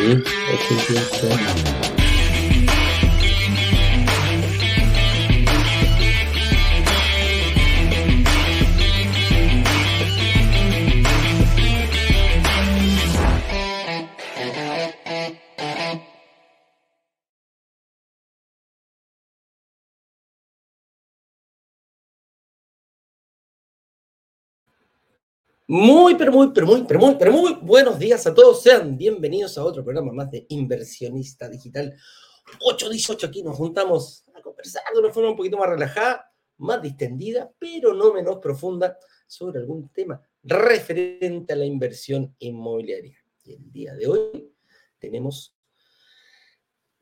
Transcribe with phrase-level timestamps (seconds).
[0.00, 0.22] Ahí,
[0.54, 1.99] escucha.
[25.72, 28.60] Muy, pero muy, pero muy, pero muy, pero muy buenos días a todos.
[28.60, 31.96] Sean bienvenidos a otro programa más de Inversionista Digital
[32.60, 33.28] 818.
[33.28, 37.94] Aquí nos juntamos a conversar de una forma un poquito más relajada, más distendida, pero
[37.94, 38.98] no menos profunda
[39.28, 43.16] sobre algún tema referente a la inversión inmobiliaria.
[43.44, 44.52] Y el día de hoy
[44.98, 45.54] tenemos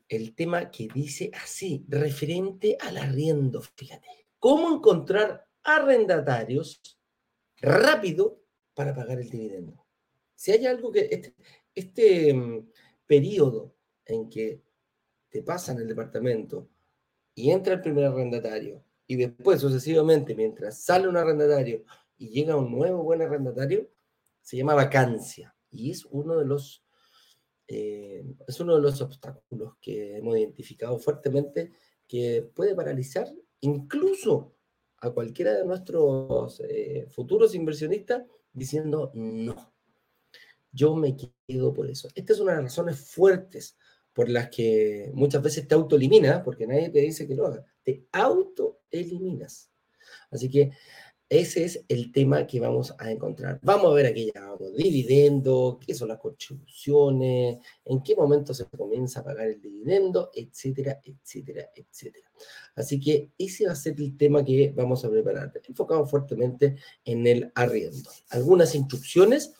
[0.07, 3.63] el tema que dice así, referente al arriendo.
[3.63, 6.79] Fíjate, ¿cómo encontrar arrendatarios
[7.61, 8.38] rápido
[8.79, 9.85] para pagar el dividendo.
[10.35, 11.35] Si hay algo que este,
[11.75, 12.71] este mm,
[13.05, 14.61] periodo en que
[15.27, 16.69] te pasan el departamento
[17.35, 21.83] y entra el primer arrendatario y después sucesivamente mientras sale un arrendatario
[22.17, 23.89] y llega un nuevo buen arrendatario,
[24.41, 26.81] se llama vacancia y es uno de los
[27.67, 31.73] eh, es uno de los obstáculos que hemos identificado fuertemente
[32.07, 33.27] que puede paralizar
[33.59, 34.55] incluso
[35.01, 39.73] a cualquiera de nuestros eh, futuros inversionistas diciendo no.
[40.71, 41.15] Yo me
[41.47, 42.09] quedo por eso.
[42.15, 43.77] Esta es una de las razones fuertes
[44.13, 48.05] por las que muchas veces te autoeliminas, porque nadie te dice que lo haga, te
[48.11, 49.71] autoeliminas.
[50.31, 50.71] Así que
[51.29, 53.59] ese es el tema que vamos a encontrar.
[53.61, 59.19] Vamos a ver aquí ya dividendo, qué son las contribuciones, en qué momento se comienza
[59.19, 62.27] a pagar el dividendo, etcétera, etcétera, etcétera.
[62.75, 67.27] Así que ese va a ser el tema que vamos a preparar, enfocado fuertemente en
[67.27, 68.09] el arriendo.
[68.31, 69.53] Algunas instrucciones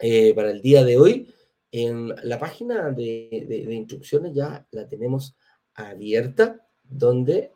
[0.00, 1.32] eh, para el día de hoy.
[1.70, 5.36] En la página de, instrucciones ya la tenemos
[5.74, 7.52] abierta, donde...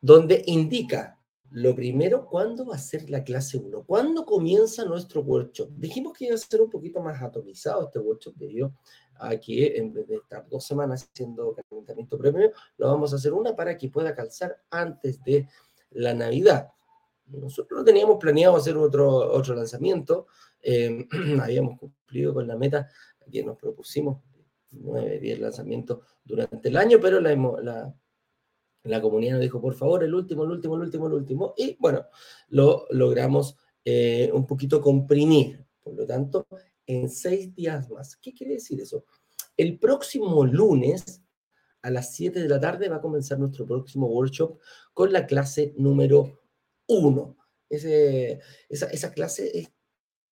[0.00, 3.82] Donde indica lo primero, ¿cuándo va a ser la clase 1?
[3.82, 5.70] ¿Cuándo comienza nuestro workshop?
[5.76, 8.72] Dijimos que iba a ser un poquito más atomizado este workshop debido
[9.18, 13.32] a que en vez de estar dos semanas haciendo calentamiento premio, lo vamos a hacer
[13.32, 15.48] una para que pueda calzar antes de
[15.90, 16.68] la Navidad.
[17.26, 20.28] Nosotros no teníamos planeado hacer otro, otro lanzamiento,
[20.62, 21.06] eh,
[21.42, 22.88] habíamos cumplido con la meta
[23.30, 24.18] que nos propusimos,
[24.70, 27.94] 9, 10 lanzamientos durante el año, pero la,
[28.84, 31.54] la, comunidad nos dijo, por favor, el último, el último, el último, el último.
[31.56, 32.06] Y bueno,
[32.48, 35.64] lo logramos eh, un poquito comprimir.
[35.82, 36.46] Por lo tanto,
[36.86, 38.16] en seis días más.
[38.16, 39.04] ¿Qué quiere decir eso?
[39.56, 41.22] El próximo lunes
[41.82, 44.58] a las 7 de la tarde va a comenzar nuestro próximo workshop
[44.92, 46.42] con la clase número
[46.86, 47.36] 1.
[47.68, 49.72] Ese, esa, esa, clase es,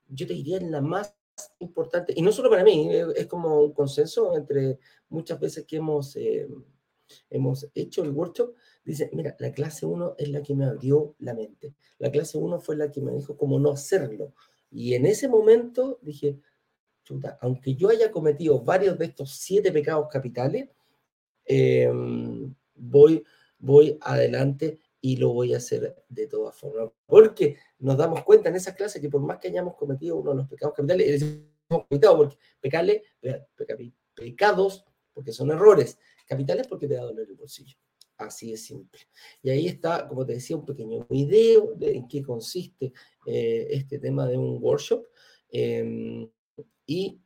[0.09, 1.18] yo te diría, la más
[1.59, 4.78] importante, y no solo para mí, es como un consenso entre
[5.09, 6.16] muchas veces que hemos...
[6.16, 6.49] Eh,
[7.31, 8.54] hemos hecho el workshop,
[8.84, 11.75] dice, mira, la clase 1 es la que me abrió la mente.
[11.99, 14.34] La clase 1 fue la que me dijo cómo no hacerlo.
[14.71, 16.38] Y en ese momento dije,
[17.04, 20.69] chuta, aunque yo haya cometido varios de estos siete pecados capitales,
[21.44, 23.25] em, voy,
[23.59, 26.91] voy adelante y lo voy a hacer de todas formas.
[27.07, 30.37] Porque nos damos cuenta en esa clase que por más que hayamos cometido uno de
[30.39, 31.23] los pecados capitales,
[31.69, 33.03] hemos porque pecales,
[34.15, 35.99] pecados, porque son errores,
[36.29, 37.75] Capitales porque te da dolor el bolsillo.
[38.19, 39.01] Así es simple.
[39.43, 42.93] Y ahí está, como te decía, un pequeño video de en qué consiste
[43.27, 45.07] eh, este tema de un workshop.
[45.51, 46.29] Em,
[46.85, 47.19] y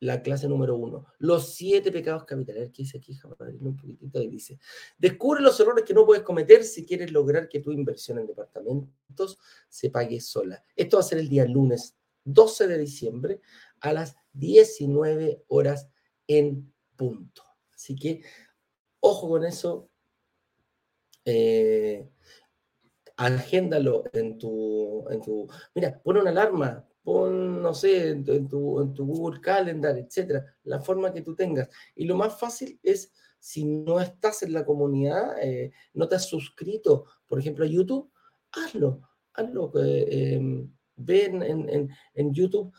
[0.00, 2.70] la clase número uno, los siete pecados capitales.
[2.72, 3.18] ¿Qué dice aquí?
[3.60, 4.58] un poquitito y dice,
[4.96, 9.38] descubre los errores que no puedes cometer si quieres lograr que tu inversión en departamentos
[9.68, 10.62] se pague sola.
[10.76, 13.40] Esto va a ser el día lunes 12 de diciembre
[13.80, 15.88] a las 19 horas
[16.26, 17.42] en punto.
[17.72, 18.22] Así que
[19.00, 19.90] Ojo con eso.
[21.24, 22.08] Eh,
[23.16, 25.48] agéndalo en tu, en tu.
[25.74, 30.80] Mira, pon una alarma, pon, no sé, en tu, en tu, Google Calendar, etcétera, la
[30.80, 31.68] forma que tú tengas.
[31.94, 36.28] Y lo más fácil es, si no estás en la comunidad, eh, no te has
[36.28, 38.10] suscrito, por ejemplo, a YouTube,
[38.52, 39.00] hazlo,
[39.34, 39.72] hazlo.
[39.82, 42.72] Eh, em, ven en, en, YouTube,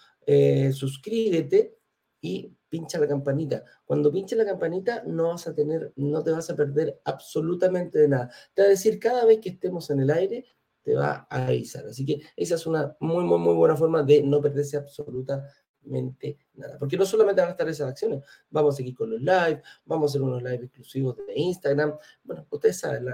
[0.74, 1.78] suscríbete
[2.22, 3.64] y pincha la campanita.
[3.86, 8.08] Cuando pinche la campanita no vas a tener, no te vas a perder absolutamente de
[8.08, 8.32] nada.
[8.54, 10.46] Te va a decir cada vez que estemos en el aire,
[10.84, 11.86] te va a avisar.
[11.86, 16.78] Así que esa es una muy, muy, muy buena forma de no perderse absolutamente nada.
[16.78, 20.10] Porque no solamente van a estar esas acciones, vamos a seguir con los live, vamos
[20.10, 21.98] a hacer unos live exclusivos de Instagram.
[22.24, 23.06] Bueno, ustedes saben,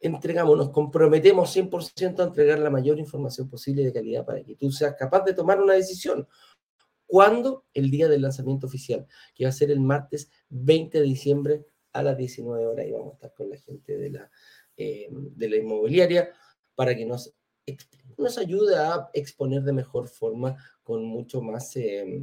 [0.00, 4.70] entregamos, nos comprometemos 100% a entregar la mayor información posible de calidad para que tú
[4.70, 6.28] seas capaz de tomar una decisión.
[7.06, 7.64] ¿Cuándo?
[7.72, 12.02] El día del lanzamiento oficial, que va a ser el martes 20 de diciembre a
[12.02, 14.30] las 19 horas y vamos a estar con la gente de la,
[14.76, 16.30] eh, de la inmobiliaria
[16.74, 17.32] para que nos,
[18.16, 21.76] nos ayude a exponer de mejor forma con mucho más...
[21.76, 22.22] Eh,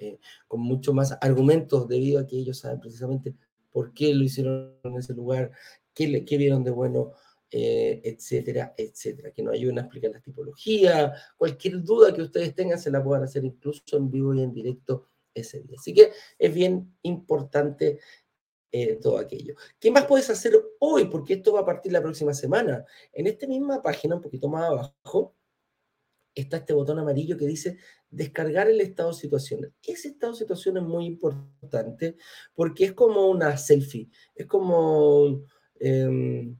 [0.00, 0.18] eh,
[0.48, 3.34] con mucho más argumentos debido a que ellos saben precisamente
[3.70, 5.52] por qué lo hicieron en ese lugar,
[5.92, 7.12] qué, qué vieron de bueno,
[7.50, 9.30] eh, etcétera, etcétera.
[9.30, 13.24] Que nos ayuden a explicar las tipologías, cualquier duda que ustedes tengan se la puedan
[13.24, 15.76] hacer incluso en vivo y en directo ese día.
[15.78, 17.98] Así que es bien importante
[18.72, 19.54] eh, todo aquello.
[19.78, 21.06] ¿Qué más puedes hacer hoy?
[21.06, 22.84] Porque esto va a partir la próxima semana.
[23.12, 25.34] En esta misma página, un poquito más abajo,
[26.34, 27.78] está este botón amarillo que dice
[28.08, 29.74] descargar el estado de situación.
[29.82, 32.16] Ese estado de situación es muy importante
[32.54, 35.44] porque es como una selfie, es como,
[35.78, 36.56] em,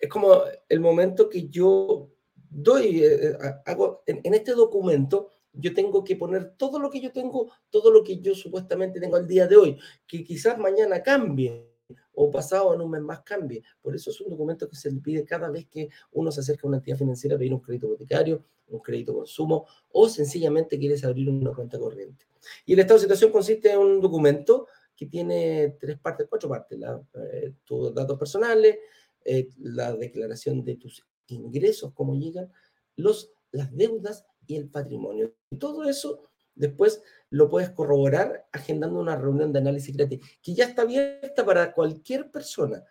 [0.00, 6.04] es como el momento que yo doy, eh, eh, hago en, este documento, yo tengo
[6.04, 9.46] que poner todo lo que yo tengo, todo lo que yo supuestamente tengo al día
[9.46, 11.72] de hoy, que quizás mañana cambie
[12.14, 13.62] o pasado en un mes más cambie.
[13.80, 16.62] Por eso es un documento que se le pide cada vez que uno se acerca
[16.64, 21.04] a una entidad financiera a pedir un crédito hipotecario, un crédito consumo o sencillamente quieres
[21.04, 22.26] abrir una cuenta corriente.
[22.64, 24.66] Y el estado de situación consiste en un documento
[24.96, 26.78] que tiene tres partes, cuatro partes,
[27.14, 28.78] eh, tus datos personales,
[29.24, 32.50] eh, la declaración de tus ingresos, cómo llegan,
[32.96, 35.34] los, las deudas y el patrimonio.
[35.50, 40.64] Y todo eso después lo puedes corroborar agendando una reunión de análisis gratis, que ya
[40.64, 42.84] está abierta para cualquier persona.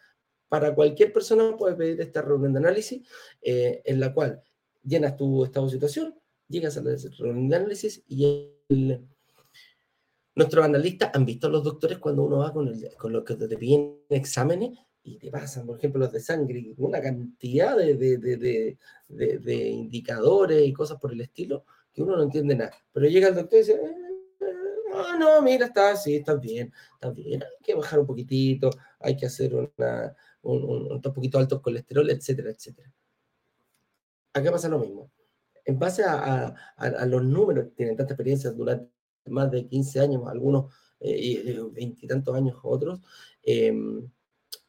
[0.48, 3.08] Para cualquier persona puedes pedir esta reunión de análisis
[3.42, 4.42] eh, en la cual
[4.84, 8.52] llenas tu estado de situación, llegas a la reunión de análisis y
[10.36, 13.58] nuestros analistas han visto a los doctores cuando uno va con, el, con que te
[13.58, 19.60] piden exámenes y te pasan, por ejemplo, los de sangre, una cantidad de, de, de,
[19.68, 22.74] indicadores y cosas por el estilo que uno no entiende nada.
[22.92, 24.46] Pero llega el doctor y dice, eh,
[24.92, 28.69] no, no, mira, está así, está bien, está bien, hay que bajar un poquitito,
[29.00, 32.92] hay que hacer una, un, un, un poquito alto colesterol, etcétera, etcétera
[34.36, 35.12] acá pasa lo mismo.
[35.63, 36.54] En base a,
[37.07, 38.92] los números, tienen tanta experiencia durante
[39.28, 43.00] más de 15 años, algunos eh, veintitantos años otros,
[43.42, 44.07] em,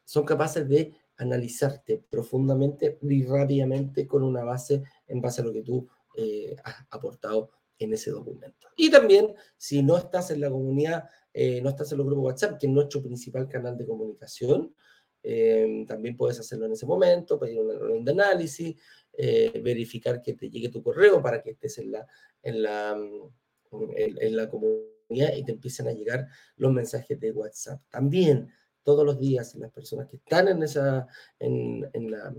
[0.06, 5.62] son capaces de analizarte profundamente y rápidamente con una base en base a lo que
[5.62, 5.86] tú
[6.16, 8.68] eh, has aportado en ese documento.
[8.76, 12.58] Y también, si no estás en la comunidad, eh, no estás en los grupos WhatsApp,
[12.58, 14.74] que es nuestro principal canal de comunicación,
[15.22, 18.76] em, también puedes hacerlo en ese momento, pedir una reunión de análisis,
[19.12, 22.06] eh, verificar que te llegue tu correo para que estés en la,
[22.42, 26.26] en la, mm, en, la comunidad y te empiecen a llegar
[26.56, 27.80] los mensajes de WhatsApp.
[27.90, 28.48] También
[28.86, 31.08] todos los días las personas que están en, esa,
[31.40, 32.32] en, en, la,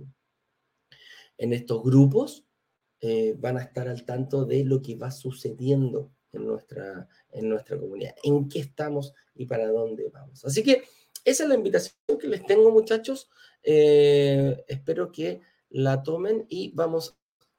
[1.37, 2.45] en estos grupos
[3.01, 7.77] eh, van a estar al tanto de lo que va sucediendo en nuestra, en nuestra
[7.77, 10.45] comunidad, en qué estamos y para dónde vamos.
[10.45, 10.85] Así que
[11.25, 13.29] esa es la invitación que les tengo, muchachos.
[13.61, 17.17] Eh, espero que la tomen y vamos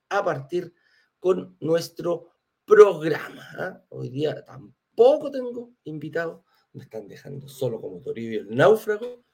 [0.08, 0.72] a partir
[1.20, 2.30] con nuestro
[2.64, 3.46] programa.
[3.58, 3.84] ¿ah?
[3.90, 9.24] Hoy día tampoco tengo invitado, me están dejando solo como Toribio el náufrago.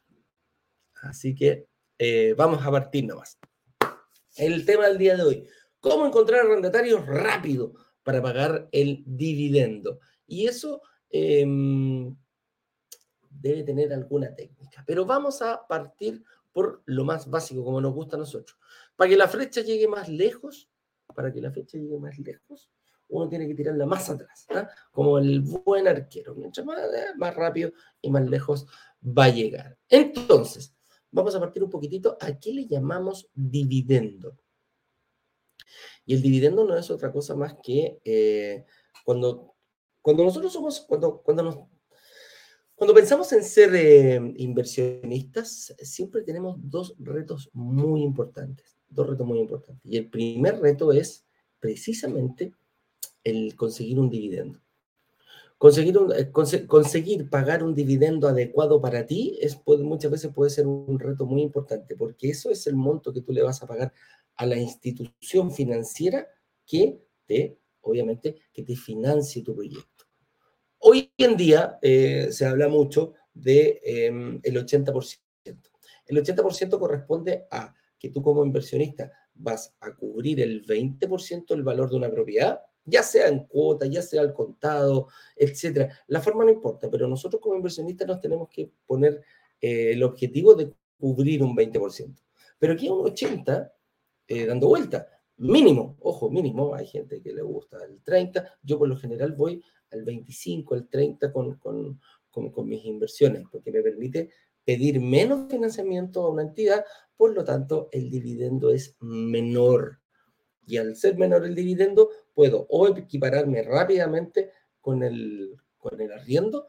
[1.03, 1.67] Así que
[1.99, 3.39] eh, vamos a partir nomás.
[4.37, 5.49] El tema del día de hoy,
[5.81, 10.01] cómo encontrar arrendatarios rápido para pagar el dividendo.
[10.27, 12.17] Y eso em,
[13.31, 14.82] debe tener alguna técnica.
[14.87, 18.58] Pero vamos a partir por lo más básico, como nos gusta a nosotros.
[18.97, 20.70] Para que la flecha llegue más lejos,
[21.15, 22.70] para que la flecha llegue más lejos,
[23.08, 24.46] uno tiene que tirarla más atrás,
[24.91, 26.34] como el buen arquero.
[26.34, 28.67] Mientras más, eh, más rápido y más lejos
[29.03, 29.77] va a llegar.
[29.89, 30.75] Entonces,
[31.11, 32.17] vamos a partir un poquitito.
[32.20, 34.37] ¿A qué le llamamos dividendo?
[36.06, 38.65] Y el dividendo no es otra cosa más que eh,
[39.05, 39.55] cuando,
[40.03, 41.69] cuando nosotros somos, cuando, cuando
[42.75, 49.39] cuando pensamos en ser eh, inversionistas, siempre tenemos dos retos muy importantes, dos retos muy
[49.39, 49.84] importantes.
[49.84, 51.25] Y el primer reto es
[51.61, 52.53] precisamente
[53.25, 54.61] el conseguir un dividendo.
[55.59, 56.31] Conseguir, eh,
[56.67, 61.43] conseguir pagar un dividendo adecuado para ti es, muchas veces puede ser un reto muy
[61.43, 63.93] importante, porque eso es el monto que tú le vas a pagar
[64.37, 66.29] a la institución financiera
[66.67, 70.05] que te, obviamente, que te financie tu proyecto.
[70.79, 75.71] Hoy en día eh, se habla mucho del de, em, 80%.
[76.07, 81.89] El 80% corresponde a que tú como inversionista vas a cubrir el 20% del valor
[81.89, 85.91] de una propiedad, ya sea en cuota, ya sea al contado, etc.
[86.08, 89.22] La forma no importa, pero nosotros como inversionistas nos tenemos que poner
[89.60, 92.14] eh, el objetivo de cubrir un 20%.
[92.58, 93.72] Pero aquí un 80,
[94.29, 98.88] eh, dando vuelta, mínimo, ojo, mínimo, hay gente que le gusta el 30, yo por
[98.88, 102.00] lo general voy al 25, al 30 con, con,
[102.31, 104.31] con mis inversiones, porque me permite
[104.64, 106.84] pedir menos financiamiento a una entidad,
[107.17, 110.00] por lo tanto el dividendo es menor.
[110.67, 116.69] Y al ser menor el dividendo, puedo o equipararme rápidamente con el, con el arriendo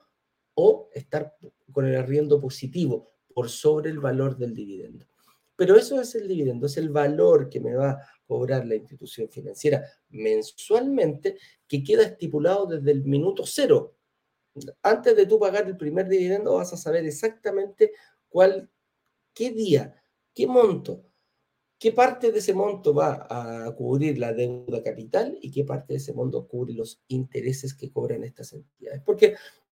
[0.55, 1.35] o estar
[1.71, 5.05] con el arriendo positivo por sobre el valor del dividendo.
[5.55, 9.29] Pero eso es el dividendo, es el valor que me va a cobrar la institución
[9.29, 11.37] financiera mensualmente
[11.67, 13.95] que queda estipulado desde el minuto cero.
[14.81, 17.91] Antes de tú pagar el primer dividendo vas a saber exactamente
[18.29, 18.69] cuál,
[19.33, 20.01] qué día,
[20.33, 21.03] qué monto,
[21.79, 25.97] qué parte de ese monto va a cubrir la deuda capital y qué parte de
[25.97, 29.01] ese monto cubre los intereses que cobran estas entidades.
[29.05, 29.35] Porque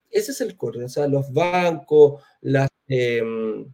[0.09, 2.23] ese es el core, o sea, los bancos,
[2.87, 3.71] em,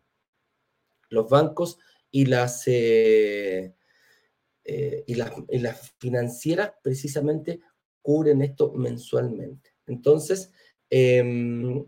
[1.10, 1.78] los bancos
[2.12, 3.74] y las, eh,
[4.66, 7.62] eh, y las, y las financieras precisamente
[8.02, 9.72] cubren esto mensualmente.
[9.88, 10.52] Entonces,
[10.90, 11.86] em,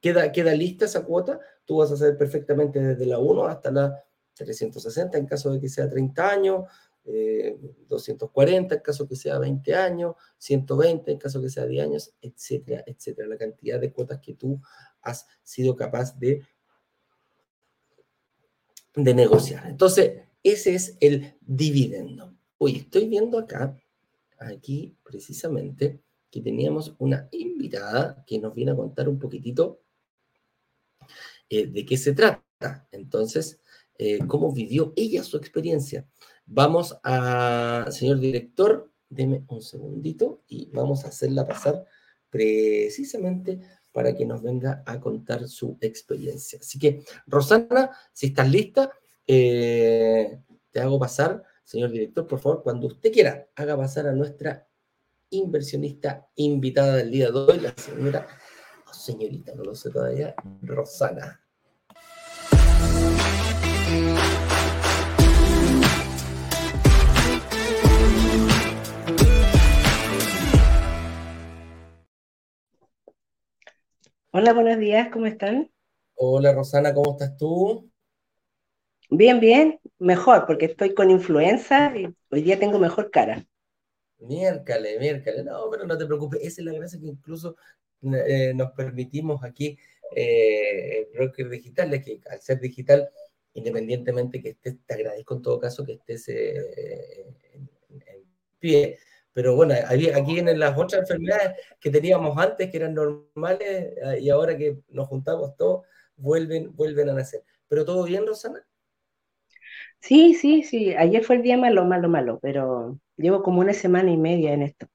[0.00, 4.04] queda, queda lista esa cuota, tú vas a hacer perfectamente desde la 1 hasta la
[4.34, 6.64] 360 en caso de que sea 30 años,
[7.88, 12.14] 240 eh, en caso que sea 20 años, 120 en caso que sea 10 años,
[12.20, 13.28] etcétera, etcétera.
[13.28, 14.60] La cantidad de cuotas que tú
[15.00, 16.42] has sido capaz de,
[18.94, 19.66] de negociar.
[19.66, 22.36] Entonces, ese es el dividendo.
[22.58, 23.76] Oye, estoy viendo acá,
[24.38, 29.82] aquí precisamente, que teníamos una invitada que nos viene a contar un poquitito
[31.50, 32.88] eh, de qué se trata.
[32.90, 33.60] Entonces,
[34.04, 36.04] eh, cómo vivió ella su experiencia.
[36.44, 41.86] Vamos a, señor director, deme un segundito y vamos a hacerla pasar
[42.28, 43.60] precisamente
[43.92, 46.58] para que nos venga a contar su experiencia.
[46.60, 48.90] Así que, Rosana, si estás lista,
[49.24, 50.40] eh,
[50.72, 54.66] te hago pasar, señor director, por favor, cuando usted quiera, haga pasar a nuestra
[55.30, 58.26] inversionista invitada del día de hoy, la señora,
[58.92, 61.40] señorita, no lo sé todavía, Rosana.
[74.32, 75.70] Hola, buenos días, ¿cómo están?
[76.14, 77.92] Hola Rosana, ¿cómo estás tú?
[79.10, 83.46] Bien, bien, mejor, porque estoy con influenza y hoy día tengo mejor cara.
[84.20, 87.56] Miércale, miércale, no, pero no te preocupes, esa es la gracia que incluso
[88.02, 89.76] eh, nos permitimos aquí,
[90.14, 93.08] eh, broker digital, es que al ser digital,
[93.54, 97.68] independientemente que estés, te agradezco en todo caso que estés eh, en,
[98.06, 98.24] en
[98.60, 98.98] pie,
[99.32, 104.28] pero bueno, aquí en las otras enfermedades que teníamos antes, que eran normales, ah, y
[104.28, 105.86] ahora que nos juntamos todos,
[106.16, 107.42] vuelven, vuelven a nacer.
[107.68, 108.66] ¿Pero todo bien, Rosana?
[110.00, 110.94] Sí, sí, sí.
[110.94, 114.62] Ayer fue el día malo, malo, malo, pero llevo como una semana y media en
[114.62, 114.86] esto.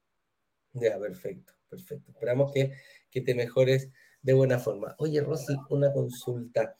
[0.73, 2.11] Ya, perfecto, perfecto.
[2.11, 2.73] Esperamos que,
[3.09, 3.89] que te mejores
[4.21, 4.95] de buena forma.
[4.99, 6.75] Oye, Rosy, una consulta.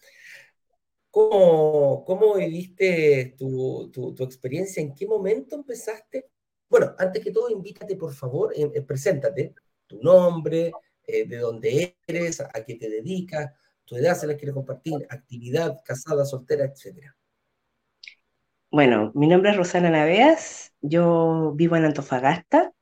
[1.10, 4.84] ¿Cómo, cómo viviste tu, tu, tu, experiencia?
[4.84, 6.30] ¿En qué momento empezaste
[6.70, 9.54] bueno, antes que todo, invítate, por favor, eh, eh, preséntate,
[9.86, 10.72] tu nombre,
[11.06, 13.54] eh, de dónde eres, a, qué te dedicas,
[13.86, 17.14] tu edad, se la quiere compartir, actividad, casada, soltera, etc.
[18.70, 22.74] Bueno, mi nombre es Rosana Naveas, yo vivo en Antofagasta,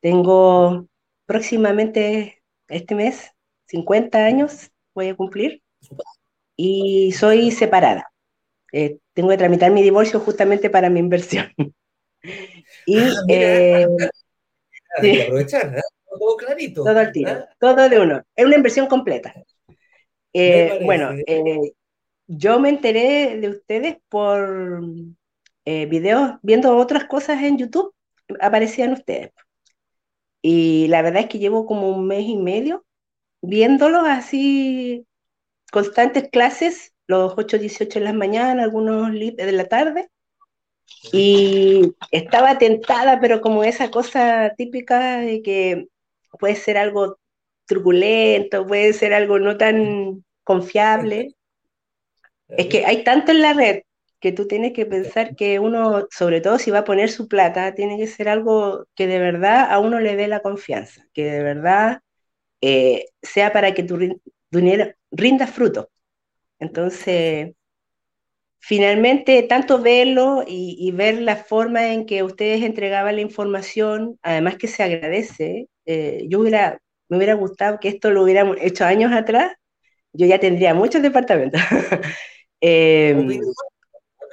[0.00, 0.86] tengo
[1.26, 3.32] próximamente este mes
[3.66, 5.62] 50 años, voy a cumplir,
[6.56, 8.12] y soy separada.
[8.70, 11.52] tengo que tramitar mi divorcio justamente para mi inversión.
[12.86, 13.86] Y ah, eh,
[15.26, 15.82] aprovechar, ¿eh?
[16.10, 16.84] todo clarito.
[16.84, 17.48] Todo al tiro, ¿ah?
[17.58, 18.22] todo de uno.
[18.34, 19.34] Es una inversión completa.
[20.32, 21.10] Eh, bueno,
[22.26, 24.82] yo me enteré de ustedes por
[25.64, 27.94] videos, viendo otras cosas en YouTube,
[28.40, 29.30] aparecían ustedes.
[30.42, 32.84] Y la verdad es que llevo como un mes y medio
[33.44, 35.06] viéndolos así,
[35.70, 40.10] constantes clases, los 8, 18 en las mañanas, algunos de la tarde,
[41.12, 45.88] y estaba tentada, pero como esa cosa típica de que
[46.38, 47.18] puede ser algo
[47.66, 51.34] truculento, puede ser algo no tan confiable.
[52.48, 53.82] Es que hay tanto en la red
[54.20, 57.74] que tú tienes que pensar que uno, sobre todo si va a poner su plata,
[57.74, 61.42] tiene que ser algo que de verdad a uno le dé la confianza, que de
[61.42, 62.00] verdad
[62.62, 63.98] eh, sea para que tu
[64.50, 65.90] dinero rinda fruto.
[66.58, 67.52] Entonces,
[68.66, 74.68] finalmente, tanto verlo y, ver la forma en que ustedes entregaban la información, además que
[74.68, 76.80] se agradece, eh, yo hubiera,
[77.10, 79.52] me hubiera gustado que esto lo hubiéramos hecho años atrás,
[80.14, 81.60] yo ya tendría muchos departamentos.
[82.66, 83.42] Em,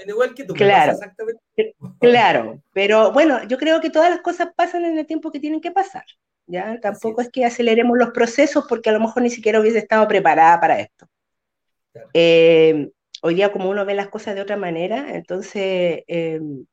[0.07, 0.53] igual que tú.
[0.53, 0.97] Claro,
[1.99, 5.59] claro, pero bueno, yo creo que todas las cosas pasan en el tiempo que tienen
[5.59, 6.05] que pasar.
[6.47, 6.79] ¿ya?
[6.79, 7.29] Tampoco es.
[7.29, 11.05] que aceleremos los procesos porque a lo mejor ni siquiera hubiese estado preparada para esto.
[12.13, 12.89] Eh,
[13.21, 16.65] hoy día como uno ve las cosas de otra manera, entonces em,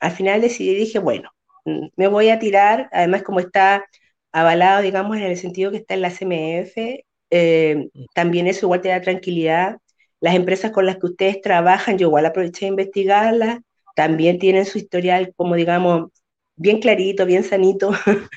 [0.00, 1.30] al final decidí, dije, bueno,
[1.64, 3.84] mm, me voy a tirar, además como está
[4.32, 8.06] avalado, digamos, en el sentido que está en la CMF, em, mm.
[8.14, 9.78] también eso igual te da tranquilidad.
[10.20, 13.60] Las empresas con las que ustedes trabajan, yo igual aproveché de investigarlas,
[13.96, 16.10] también tienen su historial como, digamos,
[16.56, 17.90] bien clarito, bien sanito.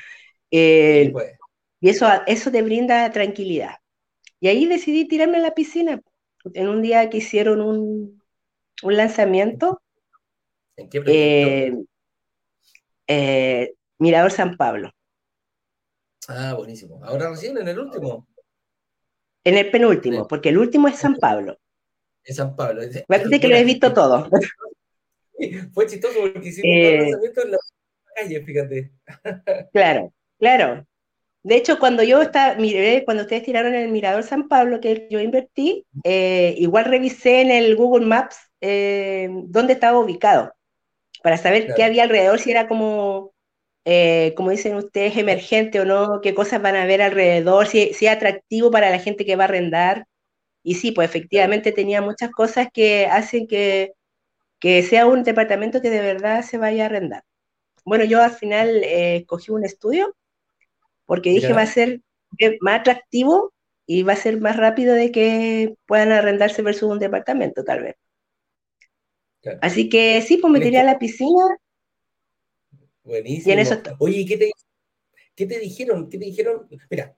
[0.52, 1.34] Eh, pues.
[1.82, 3.76] Y eso, eso te brinda tranquilidad.
[4.40, 6.02] Y ahí decidí tirarme a la piscina
[6.54, 8.22] en un día que hicieron un,
[8.84, 9.82] lanzamiento.
[10.76, 11.74] ¿En qué eh,
[13.08, 14.92] eh, Mirador San Pablo.
[16.28, 17.04] Ah, buenísimo.
[17.04, 18.28] Ahora recién en el último.
[19.44, 21.58] En el penúltimo, porque el último es San Pablo.
[22.24, 22.82] Es San Pablo.
[23.08, 24.30] Parece que lo he visto todo.
[25.74, 27.58] Fue chistoso porque hicimos un eh, lanzamiento en la
[28.16, 28.92] calle, fíjate.
[29.72, 30.88] Claro, claro.
[31.46, 35.20] De hecho, cuando yo estaba, miré, cuando ustedes tiraron el Mirador San Pablo, que yo
[35.20, 40.56] invertí, eh, igual revisé en el Google Maps eh, dónde estaba ubicado,
[41.22, 43.32] para saber qué había alrededor, si era como,
[43.86, 48.08] eh, como dicen ustedes, emergente o no, qué cosas van a ver alrededor, si, si
[48.08, 50.08] es atractivo para la gente que va a arrendar.
[50.64, 53.94] Y sí, pues efectivamente tenía muchas cosas que hacen que,
[54.60, 57.24] que sea un departamento que de verdad se vaya a arrendar.
[57.86, 60.16] Bueno, yo al final escogí un estudio
[61.06, 62.02] porque dije va a ser
[62.62, 63.54] más atractivo
[63.86, 67.96] y va a ser más rápido de que puedan arrendarse versus un departamento, tal vez.
[69.62, 71.58] Así que sí, pues me tiré a la piscina.
[73.04, 73.56] Buenísimo.
[74.00, 74.52] Oye, ¿qué te,
[75.36, 76.10] ¿qué te dijeron?
[76.10, 76.68] ¿Qué te dijeron?
[76.90, 77.16] Mira,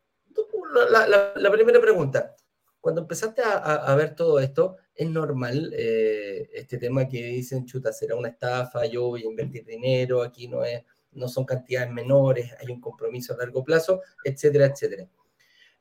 [1.36, 2.36] la, primera pregunta.
[2.82, 8.16] Cuando empezaste a, ver todo esto, ¿es normal eh, este tema que dicen, chuta, será
[8.16, 10.84] una estafa, yo voy a invertir dinero, aquí no es
[11.18, 15.08] no son cantidades menores, hay un compromiso a largo plazo, etcétera, etcétera.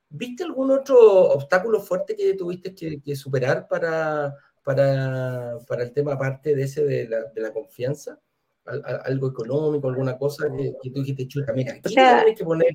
[0.09, 0.99] ¿Viste algún otro
[1.31, 7.09] obstáculo fuerte que tuviste que, superar para, para, para, el tema aparte de ese de
[7.09, 8.21] la, de la confianza?
[8.67, 12.73] algo económico, alguna cosa que, tú dijiste, chuta, mira, aquí tienes que poner,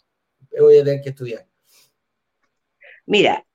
[0.59, 1.45] voy a tener que estudiar.
[3.05, 3.45] Mira,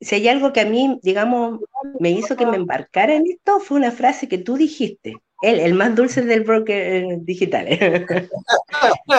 [0.00, 1.60] si hay algo que a mí, digamos,
[1.98, 5.74] me hizo que me embarcara en esto, fue una frase que tú dijiste, él, el
[5.74, 7.66] más dulce del broker eh, digital.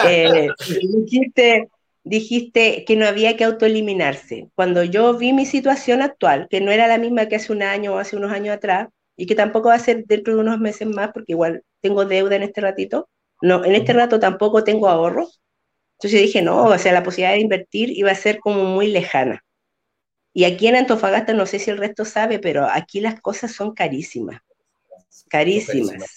[0.06, 1.70] Eh, dijiste,
[2.02, 4.48] dijiste que no había que autoeliminarse.
[4.54, 7.94] Cuando yo vi mi situación actual, que no era la misma que hace un año
[7.94, 10.86] o hace unos años atrás, y que tampoco va a ser dentro de unos meses
[10.88, 13.08] más, porque igual tengo deuda en este ratito,
[13.40, 15.28] no, en este rato tampoco tengo ahorro.
[15.98, 19.42] Entonces dije, no, o sea, la posibilidad de invertir iba a ser como muy lejana.
[20.34, 23.72] Y aquí en Antofagasta, no sé si el resto sabe, pero aquí las cosas son
[23.72, 24.42] carísimas
[25.34, 26.16] carísimas.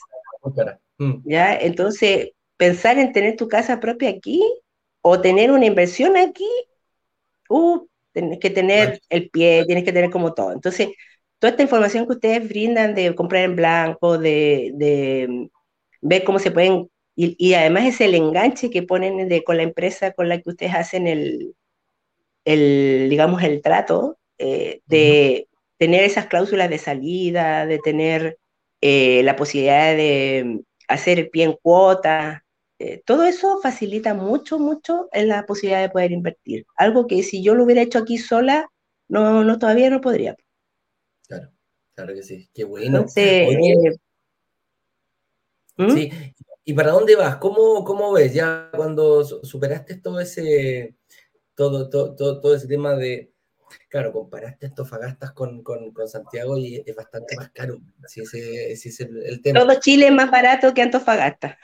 [1.00, 1.16] Mm.
[1.26, 1.58] ¿Ya?
[1.58, 4.44] Entonces, pensar en tener tu casa propia aquí
[5.02, 6.50] o tener una inversión aquí,
[7.50, 10.52] uh, tienes que tener el pie, tienes que tener como todo.
[10.52, 10.90] Entonces,
[11.40, 15.50] toda esta información que ustedes brindan de comprar en blanco, de, de
[16.02, 20.12] ver cómo se pueden, y, además es el enganche que ponen de, con la empresa
[20.12, 21.56] con la que ustedes hacen el,
[22.46, 28.38] el digamos, el trato, eh, de tener esas cláusulas de salida, de tener
[28.82, 32.46] eh, la posibilidad de hacer el pie en cuota,
[32.80, 36.66] eh, todo eso facilita mucho, mucho en la posibilidad de poder invertir.
[36.76, 38.70] Algo que si yo lo hubiera hecho aquí sola,
[39.08, 40.36] no, no todavía no podría.
[41.28, 41.52] Claro,
[41.96, 42.50] claro que sí.
[42.54, 43.06] Qué bueno.
[43.16, 43.98] Eh,
[45.78, 45.90] ¿Mm?
[45.92, 46.12] Sí.
[46.64, 47.38] ¿Y para dónde vas?
[47.38, 50.96] ¿Cómo, ¿Cómo, ves ya cuando superaste todo ese,
[51.56, 53.32] todo, todo, todo ese tema de,
[53.90, 59.00] Claro, comparaste Antofagasta con, con, con Santiago y es bastante más caro, si ese, es
[59.00, 59.60] el, tema.
[59.62, 61.58] Todo Chile es más barato que Antofagasta.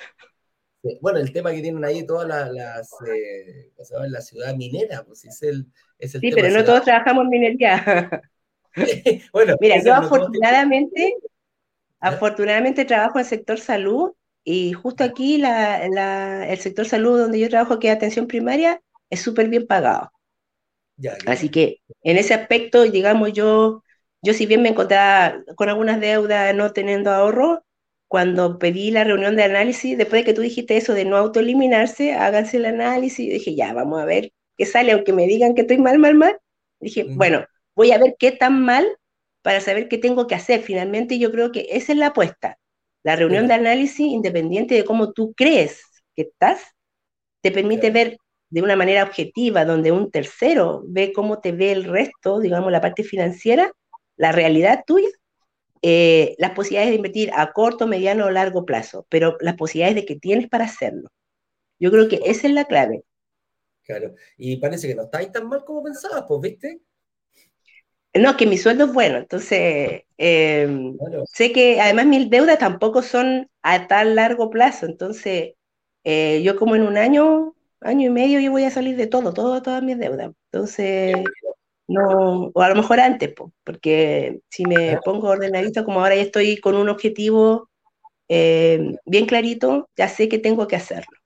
[1.02, 3.72] Bueno, el tema que tienen ahí todas las, las eh,
[4.10, 8.22] la ciudad minera, pues es el, es el Sí, pero no todos trabajamos en minería.
[9.34, 11.16] bueno, mira, yo afortunadamente,
[12.00, 14.12] afortunadamente trabajo en el sector salud
[14.44, 18.82] y justo aquí la, la, el sector salud donde yo trabajo, que es atención primaria,
[19.10, 20.13] es súper bien pagado.
[21.26, 23.84] Así que en ese aspecto, digamos, yo,
[24.22, 27.64] yo si bien me encontraba con algunas deudas no teniendo ahorro,
[28.08, 32.14] cuando pedí la reunión de análisis, después de que tú dijiste eso de no autoeliminarse,
[32.14, 35.80] háganse el análisis, dije, ya, vamos a ver qué sale, aunque me digan que estoy
[35.80, 36.38] mal, mal, mal.
[36.80, 38.86] Dije, bueno, voy a ver qué tan mal
[39.42, 40.62] para saber qué tengo que hacer.
[40.62, 42.60] Finalmente, yo creo que esa es la apuesta.
[43.04, 45.82] La reunión de análisis, independiente de cómo tú crees
[46.16, 46.62] que estás,
[47.42, 48.18] te permite ver
[48.54, 52.82] de una manera objetiva, donde un tercero ve cómo te ve el resto, digamos, la
[52.82, 53.72] parte financiera,
[54.16, 55.10] la realidad tuya,
[55.82, 60.06] eh, las posibilidades de invertir a corto, mediano o largo plazo, pero las posibilidades de
[60.06, 61.10] que tienes para hacerlo.
[61.80, 63.02] Yo creo que esa es la clave.
[63.82, 66.80] Claro, y parece que no estáis tan mal como pensabas, pues, ¿viste?
[68.14, 73.50] No, que mi sueldo es bueno, entonces em, sé que además mis deudas tampoco son
[73.64, 75.56] a tan largo plazo, entonces
[76.04, 79.34] eh, yo como en un año, año y medio yo voy a salir de todo,
[79.34, 80.32] todo todas mis deudas.
[80.52, 81.16] Entonces,
[81.88, 86.58] no, o a lo mejor antes, porque si me pongo ordenadito, como ahora ya estoy
[86.58, 87.70] con un objetivo
[88.28, 91.18] em, bien clarito, ya sé que tengo que hacerlo.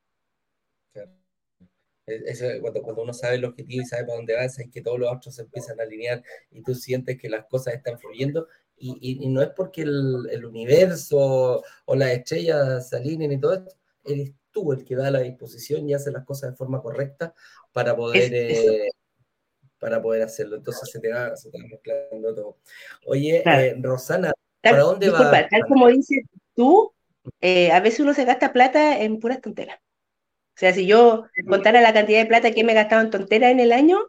[2.61, 5.13] cuando, cuando, uno sabe el objetivo y sabe para dónde va, es que todos los
[5.13, 8.47] otros se empiezan a alinear y tú sientes que las cosas están fluyendo.
[8.79, 13.55] Y, y, no es porque el, el, universo o las estrellas se alineen y todo
[13.55, 17.33] esto, eres tú el que da la disposición y hace las cosas de forma correcta
[17.71, 18.89] para poder, eh,
[19.79, 20.57] para poder hacerlo.
[20.57, 22.57] Entonces se te, va, se te mezclando todo.
[23.05, 25.47] Oye, eh, Rosana, ¿para dónde disculpa, va?
[25.47, 26.23] Tal como dices
[26.55, 26.91] tú,
[27.41, 29.77] eh, a veces uno se gasta plata en puras tonteras.
[29.79, 33.51] O sea, si yo contara la cantidad de plata que me he gastado en tonteras
[33.51, 33.99] en el año,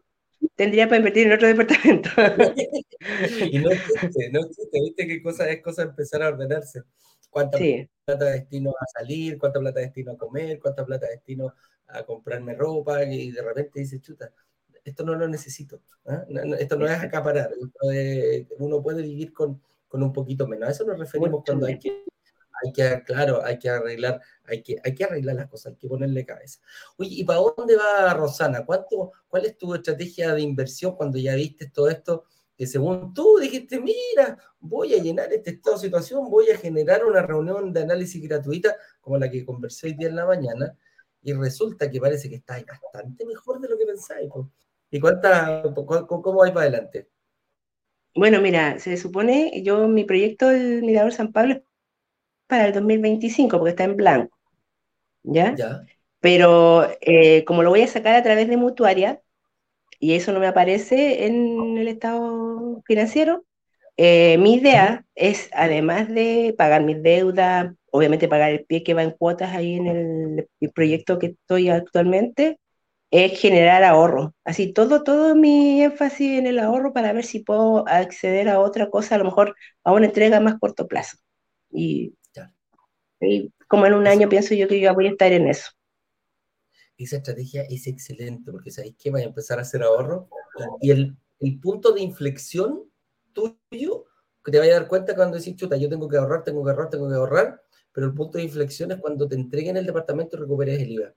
[0.54, 2.08] tendría para invertir en otro departamento.
[3.50, 6.82] y no existe, no existe, viste qué cosa es cosa empezar a ordenarse.
[7.30, 7.58] ¿Cuánta
[8.04, 9.38] plata destino a salir?
[9.38, 10.58] ¿Cuánta plata destino a comer?
[10.58, 11.54] ¿Cuánta plata destino
[11.86, 13.04] a comprarme ropa?
[13.04, 14.32] Y de repente dice, chuta,
[14.84, 15.80] esto no lo necesito.
[16.06, 16.24] ¿ah?
[16.58, 17.50] esto no es acaparar.
[18.58, 20.68] uno puede vivir con, con, un poquito menos.
[20.68, 22.04] A eso nos referimos cuando hay que
[22.64, 25.88] hay que, claro, hay que arreglar, hay que, hay que arreglar las cosas, hay que
[25.88, 26.60] ponerle cabeza.
[26.96, 28.64] Oye, ¿y para dónde va Rosana?
[28.64, 32.24] ¿Cuánto, ¿Cuál es tu estrategia de inversión cuando ya viste todo esto?
[32.58, 37.04] Que según tú dijiste, mira, voy a llenar este estado de situación, voy a generar
[37.04, 40.76] una reunión de análisis gratuita como la que conversé hoy día en la mañana,
[41.22, 44.28] y resulta que parece que está bastante mejor de lo que pensáis.
[44.90, 47.08] ¿Y cuánta, cómo vais para adelante?
[48.14, 51.62] Bueno, mira, se supone, yo mi proyecto, el Mirador San Pablo,
[52.48, 54.36] para el 2025 porque está en blanco.
[55.22, 55.54] ¿Ya?
[56.20, 59.22] Pero eh, como lo voy a sacar a través de mutuaria,
[59.98, 63.44] y eso no me aparece en el estado financiero,
[63.96, 69.02] eh, mi idea es, además de pagar mis deudas, obviamente pagar el pie que va
[69.02, 72.58] en cuotas ahí en el, el proyecto que estoy actualmente,
[73.10, 74.34] es generar ahorro.
[74.44, 78.90] Así, todo, todo mi énfasis en el ahorro para ver si puedo acceder a otra
[78.90, 81.16] cosa, a lo mejor a una entrega más corto plazo.
[81.70, 82.14] Y
[83.20, 85.70] y como en un año pienso yo que ya voy a estar en eso.
[86.98, 90.28] Esa estrategia es excelente porque sabéis que va a empezar a hacer ahorro
[90.80, 92.90] y el, el punto de inflexión
[93.32, 94.06] tuyo,
[94.44, 96.70] que te vaya a dar cuenta cuando decís, chuta, yo tengo que ahorrar, tengo que
[96.70, 100.36] ahorrar, tengo que ahorrar, pero el punto de inflexión es cuando te entreguen el departamento
[100.36, 101.14] y recuperes el IVA.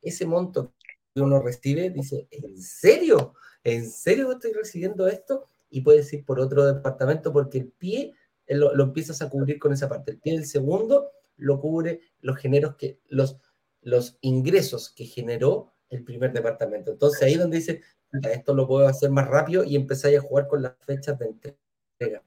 [0.00, 0.74] Ese monto
[1.14, 3.34] que uno recibe, dice, ¿en serio?
[3.64, 5.44] ¿En serio estoy recibiendo esto?
[5.70, 8.14] Y puedes ir por otro departamento porque el pie
[8.46, 10.12] lo, lo, empiezas a cubrir con esa parte.
[10.12, 13.38] El pie del segundo lo cubre los, generos que, los,
[13.86, 16.90] los ingresos que generó el primer departamento.
[16.90, 17.82] Entonces ahí donde dice,
[18.30, 22.22] esto lo puedo hacer más rápido y empezáis a jugar con las fechas de entrega.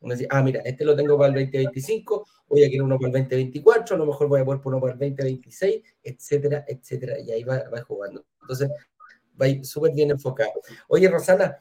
[0.00, 3.08] Uno dice, ah, mira, este lo tengo para el 2025, voy a querer uno para
[3.08, 7.30] el 2024, a lo mejor voy a poner uno para el 2026, etcétera, etcétera, y
[7.30, 8.24] ahí va, va jugando.
[8.40, 8.70] Entonces,
[9.40, 10.52] va súper bien enfocado.
[10.88, 11.58] Oye, Rosana,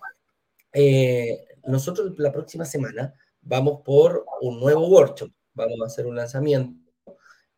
[0.72, 6.74] eh, nosotros la próxima semana vamos por un nuevo workshop vamos a hacer un lanzamiento.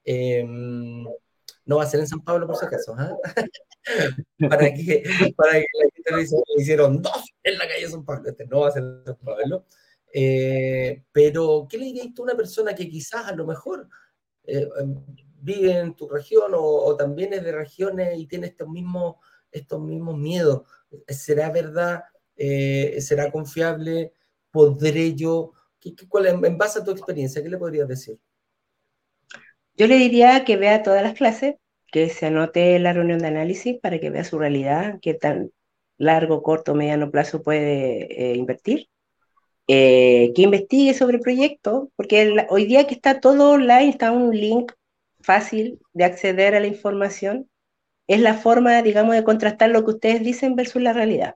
[0.04, 1.06] Em,
[1.66, 3.16] no va a ser en San Pablo, por si acaso, ¿ah?
[4.50, 5.04] para, que,
[5.36, 8.30] para que la gente dice, hicieron dos en la calle San Pablo.
[8.30, 9.66] Este no va a ser en San Pablo.
[10.14, 13.88] Eh, pero, ¿qué le dirías tú a una persona que quizás a lo mejor
[14.44, 14.68] eh,
[15.40, 19.16] vive en tu región o, también es de regiones y tiene estos mismos,
[19.52, 20.64] estos mismos miedos?
[21.08, 22.04] ¿Será verdad?
[22.36, 24.14] Eh, ¿Será confiable?
[24.52, 25.54] ¿Podré yo?
[26.10, 28.20] cuál, en base a tu experiencia, ¿qué le podrías decir?
[29.76, 31.56] Yo le diría que vea todas las clases,
[31.92, 35.52] que se anote la reunión de análisis para que vea su realidad, qué tan
[35.98, 38.88] largo, corto, mediano plazo puede eh, invertir,
[39.68, 44.36] eh, que investigue sobre el proyecto, porque hoy día que está todo online, está un
[44.36, 44.72] link
[45.22, 47.50] fácil de acceder a la información,
[48.08, 51.36] es la forma, digamos, de contrastar lo que ustedes dicen versus la realidad.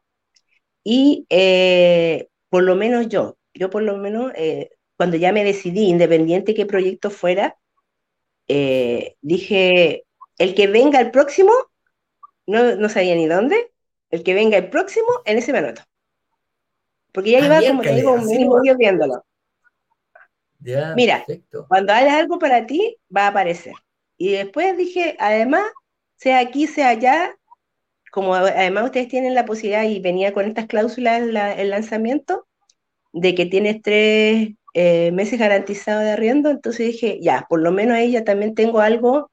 [0.84, 4.34] Y eh, por lo menos yo, yo por lo menos,
[4.98, 7.58] cuando ya me decidí, independiente qué proyecto fuera,
[8.47, 10.05] eh, dije,
[10.38, 11.51] el que venga el próximo,
[12.47, 13.71] no, no, sabía ni dónde,
[14.12, 15.81] el que venga el próximo, en ese me anoto.
[17.12, 19.25] Porque ya iba, como te digo, un mínimo viéndolo.
[20.95, 21.25] Mira,
[21.67, 23.73] cuando haya algo para ti, va a aparecer.
[24.17, 25.63] Y después dije, además,
[26.15, 27.36] sea aquí, sea allá,
[28.12, 32.47] como además ustedes tienen la posibilidad y venía con estas cláusulas el lanzamiento,
[33.13, 37.97] de que tienes tres eh, meses garantizados de arriendo, entonces dije, ya, por lo menos
[37.97, 39.31] ahí ya también tengo algo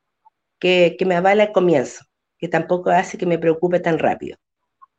[0.60, 2.04] que, que me avala el comienzo,
[2.38, 4.38] que tampoco hace que me preocupe tan rápido.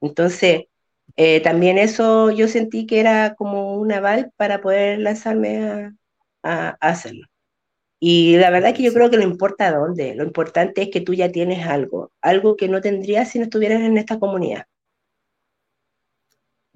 [0.02, 0.66] Entonces,
[1.16, 5.94] eh, también eso yo sentí que era como un aval para poder lanzarme
[6.44, 7.28] a, hacerlo.
[8.00, 11.14] Y la verdad que yo creo que no importa dónde, lo importante es que tú
[11.14, 14.66] ya tienes algo, algo que no tendrías si no estuvieras en esta comunidad.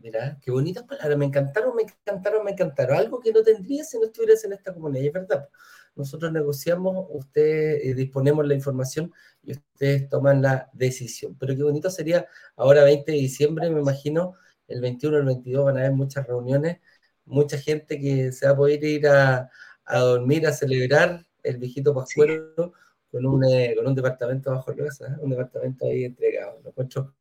[0.07, 2.97] Mira, qué bonitas palabras, me encantaron, me encantaron, me encantaron.
[2.97, 5.49] Algo que no tendrías si no estuvieras en esta comunidad, es verdad.
[5.97, 9.11] Nosotros negociamos, ustedes eh, disponemos la información
[9.43, 11.35] y ustedes toman la decisión.
[11.37, 14.35] Pero qué bonito sería ahora 20 de diciembre, me imagino,
[14.69, 16.79] el 21, el 22 van a haber muchas reuniones,
[17.25, 19.49] mucha gente que se va a poder ir a,
[19.89, 22.73] dormir, a celebrar el viejito Pascuero
[23.11, 25.15] con, un, eh, con un departamento bajo casa, ¿eh?
[25.19, 26.61] un departamento ahí entregado.
[26.63, 27.13] Lo encuentro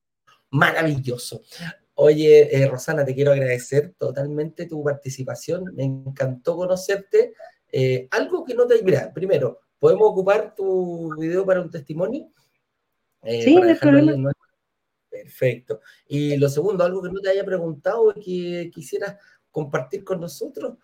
[0.51, 1.43] maravilloso.
[1.97, 5.75] Oye, eh, Rosana, te quiero agradecer totalmente tu participación.
[5.75, 7.35] Me encantó conocerte.
[8.11, 8.83] algo que no te...
[8.83, 12.31] Mira, primero, ¿podemos ocupar tu video para un testimonio?
[13.25, 14.33] sí, no hay problema.
[15.11, 15.81] Perfecto.
[16.07, 19.17] Y lo segundo, algo que no te haya preguntado y que quisieras
[19.51, 20.77] compartir con nosotros,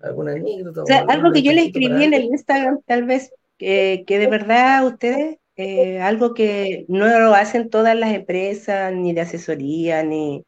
[0.00, 0.82] alguna anécdota.
[0.82, 4.26] O sea, algo que yo le escribí en el Instagram, tal vez, que, que de
[4.26, 10.44] verdad ustedes, eh, algo que no lo hacen todas las empresas, ni de asesoría, ni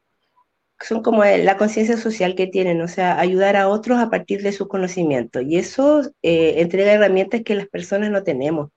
[0.80, 4.52] son como la conciencia social que tienen, o sea, ayudar a otros a partir de
[4.52, 5.42] sus conocimientos.
[5.42, 8.70] Y eso eh, entrega herramientas que las personas no tenemos.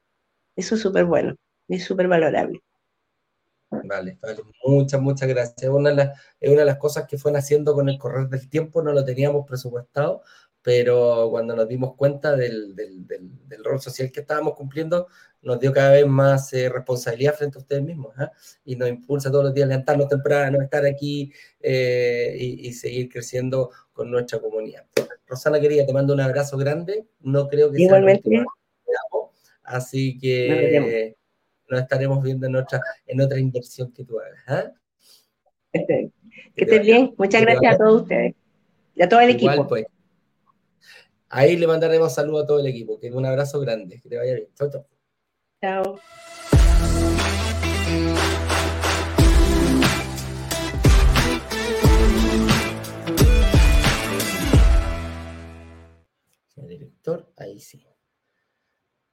[0.56, 1.36] Eso es súper bueno,
[1.68, 2.62] es súper valorable.
[3.70, 5.72] Vale, vale, muchas, muchas gracias.
[5.72, 8.92] Una es una de las cosas que fue naciendo con el correr del tiempo, no
[8.92, 10.24] lo teníamos presupuestado,
[10.64, 12.76] pero cuando nos dimos cuenta del,
[13.64, 15.08] rol social que estábamos cumpliendo,
[15.42, 18.32] nos dio cada vez más eh, responsabilidad frente a ustedes mismos ¿ah?
[18.64, 23.72] y nos impulsa todos los días a levantarnos temprano, estar aquí eh, y, seguir creciendo
[23.92, 24.86] con nuestra comunidad.
[25.26, 27.06] Rosana, querida, te mando un abrazo grande.
[27.22, 28.30] No creo que Igualmente.
[28.30, 28.46] sea
[29.64, 31.16] Así que
[31.70, 34.44] nos estaremos viendo en otra, en otra inversión que tú hagas.
[34.48, 34.72] ¿ah?
[35.74, 36.12] Que,
[36.56, 37.14] estés bien.
[37.18, 38.36] Muchas gracias a todos ustedes
[38.94, 39.68] y a todo el equipo.
[39.68, 39.86] Pues.
[41.34, 43.00] Ahí le mandaremos saludos a todo el equipo.
[43.00, 44.02] Que un abrazo grande.
[44.02, 44.50] Que te vaya bien.
[44.54, 44.86] Chao, chao.
[45.62, 46.00] Chao.
[56.54, 57.88] Señor director, ahí sí.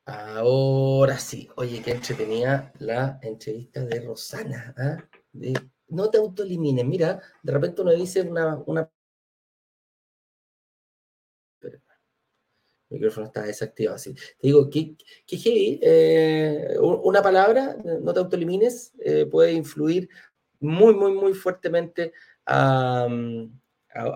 [0.05, 4.75] Ahora sí, oye, qué entretenía la entrevista de Rosana.
[4.77, 4.97] ¿ah?
[5.89, 8.57] no te autoelimines, mira, de repente uno dice una...
[8.67, 8.91] una...
[12.91, 14.15] micrófono está desactivado así.
[14.15, 14.97] Te digo, que,
[15.27, 20.09] que eh, una palabra, no te autoelimines, eh, puede influir
[20.61, 22.13] muy, muy, muy fuertemente
[22.47, 23.07] a,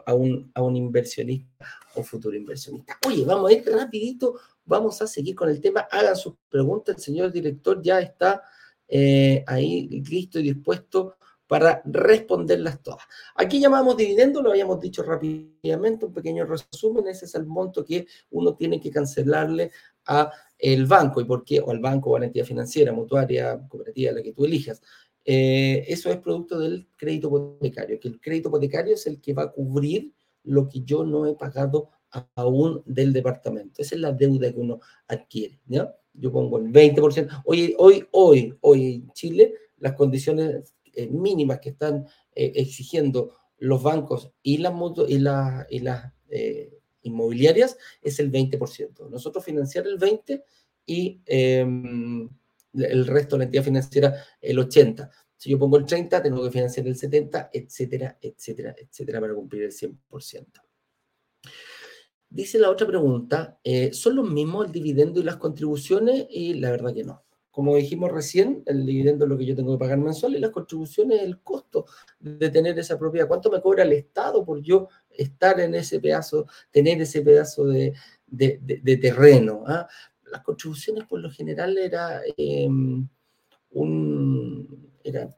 [0.06, 2.98] a, un, a un inversionista o futuro inversionista.
[3.06, 5.80] Oye, vamos a ir rapidito vamos a seguir con el tema.
[5.90, 8.42] Hagan sus preguntas, el señor director ya está
[8.88, 11.16] eh, ahí listo y dispuesto
[11.52, 13.02] para responderlas todas.
[13.34, 18.06] Aquí llamamos dividendo, lo habíamos dicho rápidamente, un pequeño resumen, ese es el monto que
[18.30, 19.70] uno tiene que cancelarle
[20.06, 24.12] a el banco, y por o al banco o a la entidad financiera, mutuaria, cooperativa,
[24.12, 24.80] la que tú elijas.
[25.26, 29.42] Eh, eso es producto del crédito hipotecario, que el crédito hipotecario es el que va
[29.42, 30.10] a cubrir
[30.44, 31.90] lo que yo no he pagado
[32.34, 33.82] aún del departamento.
[33.82, 35.94] Esa es la deuda que uno adquiere, ¿ya?
[36.14, 37.42] Yo pongo el 20%.
[37.44, 43.82] Hoy, hoy, hoy, hoy en Chile, las condiciones eh, mínimas que están eh, exigiendo los
[43.82, 44.74] bancos y las,
[45.08, 49.08] y la, y las eh, inmobiliarias es el 20%.
[49.08, 50.42] Nosotros financiar el 20%
[50.84, 52.28] y em,
[52.74, 55.10] el resto de la entidad financiera el 80%.
[55.36, 59.64] Si yo pongo el 30, tengo que financiar el 70, etcétera, etcétera, etcétera, para cumplir
[59.64, 60.46] el 100%.
[62.30, 63.58] Dice la otra pregunta,
[63.90, 66.26] ¿son los mismos el dividendo y las contribuciones?
[66.30, 67.24] Y la verdad que no.
[67.52, 70.50] Como dijimos recién, el dividendo es lo que yo tengo que pagar mensual y las
[70.50, 71.84] contribuciones es el costo
[72.18, 73.28] de tener esa propiedad.
[73.28, 77.92] ¿Cuánto me cobra el Estado por yo estar en ese pedazo, tener ese pedazo de,
[79.00, 79.64] terreno?
[79.66, 79.86] Ah?
[80.24, 83.06] Las contribuciones por lo general era em,
[83.72, 84.90] un...
[85.04, 85.28] Era,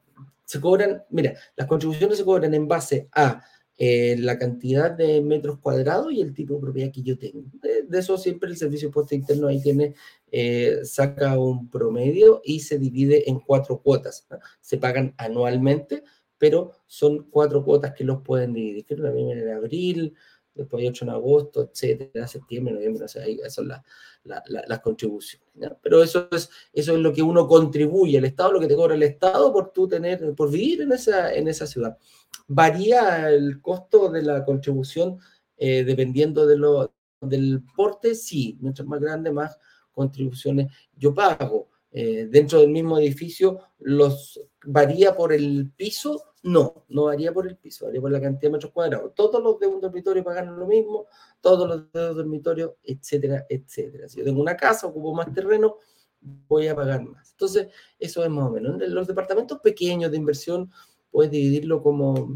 [0.44, 3.42] se cobran, mira, las contribuciones se cobran en base a
[3.76, 7.42] eh, la cantidad de metros cuadrados y el tipo de propiedad que yo tengo.
[7.60, 9.94] De, eso siempre el servicio de interno ahí tiene,
[10.30, 14.26] eh, saca un promedio y se divide en cuatro cuotas.
[14.60, 16.04] Se pagan anualmente,
[16.38, 18.86] pero son cuatro cuotas que los pueden dividir.
[19.00, 20.14] La primera en abril,
[20.54, 23.82] después hay ocho en agosto, etcétera, septiembre, noviembre, o sea, ahí son las,
[24.22, 25.48] las contribuciones.
[25.82, 28.94] Pero eso es, eso es lo que uno contribuye, el Estado, lo que te cobra
[28.94, 31.98] el Estado por tú tener, por vivir en esa, en esa ciudad
[32.46, 35.18] varía el costo de la contribución
[35.56, 39.58] eh, dependiendo de, lo, del porte, sí, mientras más grande, más
[39.92, 41.68] contribuciones yo pago.
[41.96, 47.56] Eh, dentro del mismo edificio, los varía por el piso, no, no varía por el
[47.56, 49.14] piso, varía por la cantidad de metros cuadrados.
[49.14, 51.06] Todos los de un dormitorio pagan lo mismo,
[51.40, 54.08] todos los de un dormitorio, etcétera, etcétera.
[54.10, 55.78] Si yo tengo una casa, ocupo más terreno,
[56.20, 57.30] voy a pagar más.
[57.30, 58.80] Entonces, eso es más o menos.
[58.82, 60.70] En los departamentos pequeños de inversión,
[61.10, 62.28] puedes dividirlo como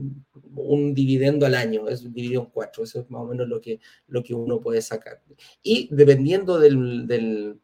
[0.55, 3.61] un dividendo al año, es un dividido en cuatro, eso es más o menos lo
[3.61, 5.21] que, lo que uno puede sacar.
[5.63, 7.61] Y dependiendo del...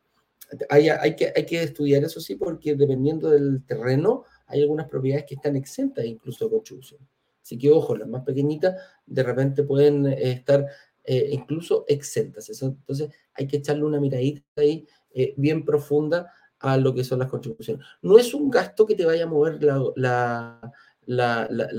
[0.69, 5.25] hay, hay, que, hay que estudiar eso sí, porque dependiendo del terreno, hay algunas propiedades
[5.27, 7.01] que están exentas incluso de contribución.
[7.43, 10.67] Así que ojo, las más pequeñitas de repente pueden eh, estar
[11.05, 12.49] eh, incluso exentas.
[12.63, 17.29] Entonces hay que echarle una miradita ahí eh, bien profunda a lo que son las
[17.29, 17.85] contribuciones.
[18.01, 20.61] No es un gasto que te vaya a mover la,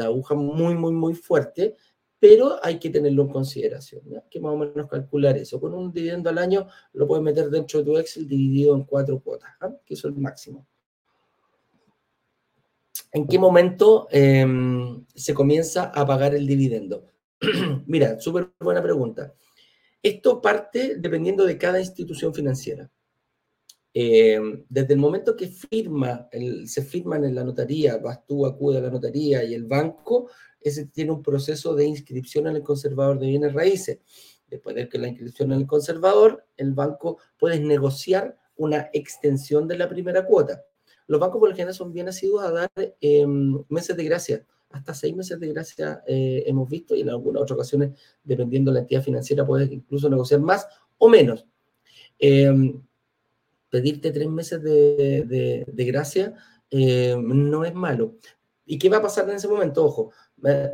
[0.04, 1.75] aguja muy, muy, muy fuerte,
[2.19, 5.60] pero hay que tenerlo en consideración, que más o menos calcular eso.
[5.60, 9.19] Con un dividendo al año lo puedes meter dentro de tu Excel dividido en cuatro
[9.19, 9.73] cuotas, ¿ah?
[9.84, 10.67] que es el máximo.
[13.15, 17.06] ¿En qué momento em, se comienza a pagar el dividendo?
[17.88, 19.34] Mira, súper buena pregunta.
[20.04, 22.91] Esto parte dependiendo de cada institución financiera.
[23.93, 26.28] Eh, desde el momento que firma,
[26.65, 30.88] se firman en la notaría, vas tú, acude a la notaría y el banco, ese
[30.88, 33.99] tiene un proceso de inscripción en el conservador de bienes raíces.
[34.45, 39.78] Después de que la inscripción en el conservador, el banco puede negociar una extensión de
[39.78, 40.65] la primera cuota.
[41.07, 44.45] Los bancos por lo general son bien asiduos a dar em, meses de gracia.
[44.69, 47.91] Hasta seis meses de gracia eh, hemos visto y en algunas otras ocasiones,
[48.23, 51.45] dependiendo de la entidad financiera, puedes incluso negociar más o menos.
[52.19, 52.81] Em,
[53.69, 56.33] pedirte tres meses de, gracia
[56.71, 58.15] eh, no es malo.
[58.65, 59.85] ¿Y qué va a pasar en ese momento?
[59.85, 60.11] Ojo,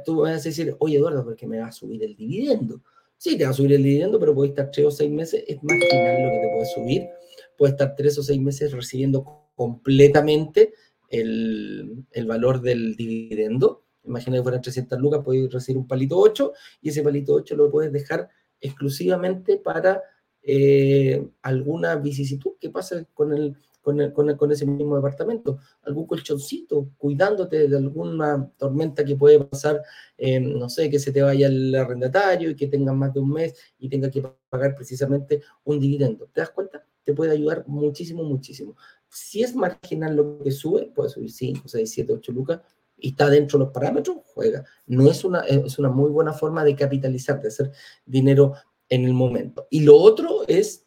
[0.05, 2.81] tú vas a decir, oye Eduardo, porque me va a subir el dividendo.
[3.17, 5.61] Sí, te va a subir el dividendo, pero puede estar tres o seis meses, es
[5.61, 7.09] marginal lo que te puede subir.
[7.57, 10.73] Puede estar tres o seis meses recibiendo completamente
[11.07, 13.83] el, valor del dividendo.
[14.05, 17.69] Imagina que fueran 300 lucas, puedes recibir un palito 8 y ese palito 8 lo
[17.69, 18.27] puedes dejar
[18.59, 20.01] exclusivamente para
[20.41, 27.67] eh, alguna vicisitud que pase con, el, con, con, ese mismo departamento, algún colchoncito, cuidándote
[27.67, 29.79] de alguna tormenta que puede pasar,
[30.17, 33.31] eh, no sé, que se te vaya el arrendatario y que tengas más de un
[33.31, 36.25] mes y tenga que pagar precisamente un dividendo.
[36.33, 36.83] ¿Te das cuenta?
[37.03, 38.75] Te puede ayudar muchísimo, muchísimo.
[39.11, 42.61] Si es marginal lo que sube, puede subir 5, 6, 7, 8 lucas,
[42.97, 44.63] y está dentro de los parámetros, juega.
[44.85, 47.71] No es una, es una muy buena forma de capitalizar, de hacer
[48.05, 48.53] dinero
[48.87, 49.67] en el momento.
[49.69, 50.85] Y lo otro es,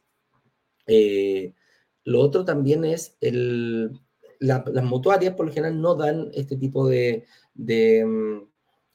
[0.87, 1.55] eh,
[2.05, 3.91] lo otro también es el,
[4.39, 8.49] las mutuarias por lo general no dan este tipo de, de mm,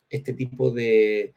[0.09, 1.33] este tipo de,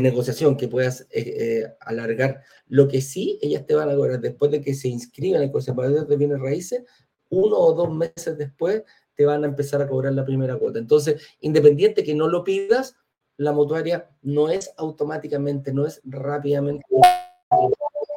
[0.00, 2.42] negociación que puedas eh, eh, alargar.
[2.68, 5.52] Lo que sí, ellas te van a cobrar después de que se inscriban en el
[5.52, 6.84] conservador de bienes raíces,
[7.28, 8.82] uno o dos meses después
[9.14, 10.78] te van a empezar a cobrar la primera cuota.
[10.78, 12.96] Entonces, independiente que no lo pidas,
[13.36, 16.84] la mutuaria no es automáticamente, no es rápidamente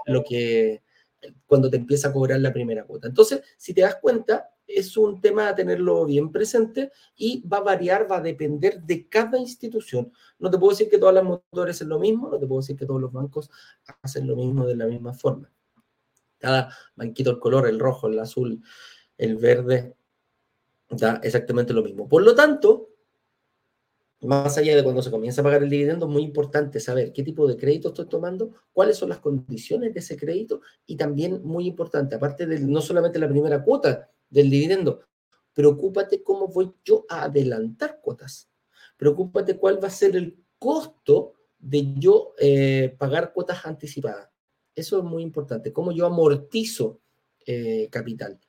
[0.05, 0.81] lo que
[1.45, 3.07] cuando te empieza a cobrar la primera cuota.
[3.07, 7.61] Entonces, si te das cuenta, es un tema a tenerlo bien presente y va a
[7.61, 10.11] variar, va a depender de cada institución.
[10.39, 12.75] No te puedo decir que todas las mutuarias hacen lo mismo, no te puedo decir
[12.75, 13.49] que todos los bancos
[14.01, 15.51] hacen lo mismo de la misma forma.
[16.37, 18.61] Cada banquito, el color, el rojo, el azul,
[19.17, 19.95] el verde,
[20.89, 22.07] da exactamente lo mismo.
[22.07, 22.94] Por lo tanto,
[24.21, 27.23] más allá de cuando se comienza a pagar el dividendo, es muy importante saber qué
[27.23, 31.67] tipo de crédito estoy tomando, cuáles son las condiciones de ese crédito y también muy
[31.67, 35.01] importante, aparte de no solamente la primera cuota del dividendo,
[35.53, 38.49] preocúpate cómo voy yo a adelantar cuotas.
[38.97, 44.29] Preocúpate cuál va a ser el costo de yo eh, pagar cuotas anticipadas.
[44.73, 46.99] Eso es muy importante, cómo yo amortizo
[47.45, 48.39] eh, capital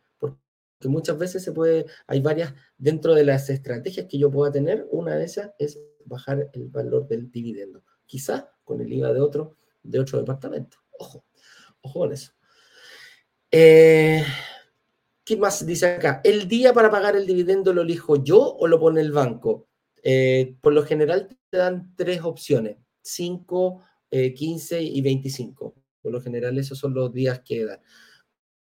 [0.79, 4.87] que muchas veces se puede, hay varias dentro de las estrategias que yo pueda tener,
[4.91, 9.57] una de esas es bajar el valor del dividendo, quizás con el IVA de otro,
[9.83, 10.79] de otro departamento.
[10.99, 11.25] Ojo,
[11.81, 12.33] ojo con eso.
[13.51, 14.25] Eh,
[15.25, 16.21] ¿Qué más dice acá?
[16.23, 19.69] ¿El día para pagar el dividendo lo elijo yo o lo pone el banco?
[20.03, 25.75] Eh, por lo general te dan tres opciones, 5, 15 eh, y 25.
[26.01, 27.81] Por lo general esos son los días que dan.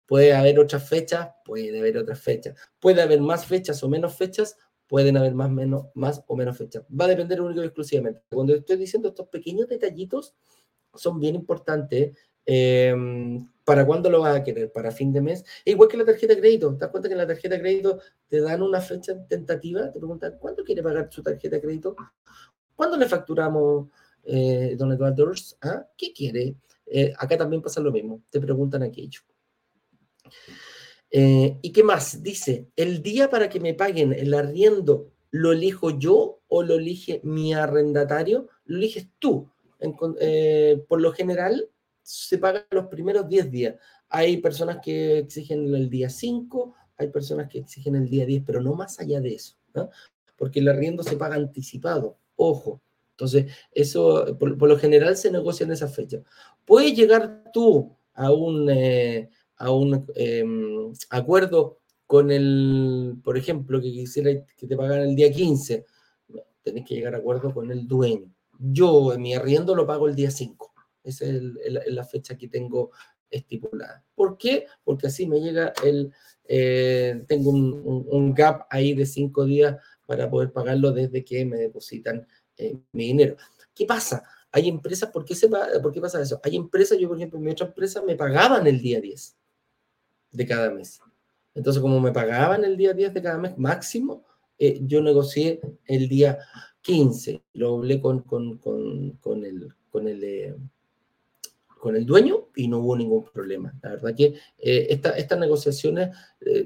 [0.05, 2.55] Puede haber otras fechas, puede haber otras fechas.
[2.79, 6.83] Puede haber más fechas o menos fechas, pueden haber más, menos, más o menos fechas.
[6.89, 8.21] Va a depender único y exclusivamente.
[8.29, 10.35] Cuando estoy diciendo estos pequeños detallitos,
[10.93, 12.17] son bien importantes.
[12.45, 14.71] Em, ¿Para cuándo lo vas a querer?
[14.71, 15.45] ¿Para fin de mes?
[15.63, 16.73] E igual que la tarjeta de crédito.
[16.73, 19.91] ¿Te das cuenta que en la tarjeta de crédito te dan una fecha tentativa?
[19.91, 21.95] Te preguntan, ¿cuándo quiere pagar su tarjeta de crédito?
[22.75, 23.87] ¿Cuándo le facturamos,
[24.25, 25.31] eh, don Eduardo?
[25.61, 25.87] ¿Ah?
[25.97, 26.57] ¿Qué quiere?
[26.85, 29.21] Eh, acá también pasa lo mismo, te preguntan aquello.
[31.11, 32.23] Eh, ¿Y qué más?
[32.23, 37.21] Dice, el día para que me paguen el arriendo, ¿lo elijo yo o lo elige
[37.23, 38.49] mi arrendatario?
[38.65, 39.49] Lo eliges tú.
[40.19, 41.69] Eh, por lo general,
[42.01, 43.75] se pagan los primeros 10 días.
[44.09, 48.61] Hay personas que exigen el día 5, hay personas que exigen el día 10, pero
[48.61, 49.55] no más allá de eso,
[50.37, 52.81] porque el arriendo se paga anticipado, ojo.
[53.11, 56.21] Entonces, eso por, lo general se negocia en esa fecha.
[56.65, 59.29] Puedes llegar tú a un, eh,
[59.63, 65.31] a un em, acuerdo con el, por ejemplo, que quisiera que te pagaran el día
[65.31, 65.85] 15,
[66.61, 68.29] tenés que llegar a acuerdo con el dueño.
[68.59, 70.73] Yo, mi arriendo lo pago el día 5.
[71.03, 71.41] Esa es
[71.87, 72.91] la fecha que tengo
[73.29, 74.03] estipulada.
[74.13, 74.65] ¿Por qué?
[74.83, 76.11] Porque así me llega el,
[76.43, 82.27] eh, tengo un, gap ahí de 5 días para poder pagarlo desde que me depositan
[82.57, 83.37] eh, mi dinero.
[83.73, 84.23] ¿Qué pasa?
[84.51, 86.41] Hay empresas, ¿por qué, se ¿por qué pasa eso?
[86.43, 89.37] Hay empresas, yo por ejemplo, en mi otra empresa me pagaban el día 10
[90.33, 90.99] de cada mes.
[91.55, 94.23] Entonces, como me pagaban el día 10 de cada mes máximo,
[94.57, 96.39] eh, yo negocié el día
[96.81, 100.55] 15, lo hablé con, con, con, el, con, el, eh,
[101.79, 103.73] con el dueño y no hubo ningún problema.
[103.81, 106.09] La verdad que eh, estas negociaciones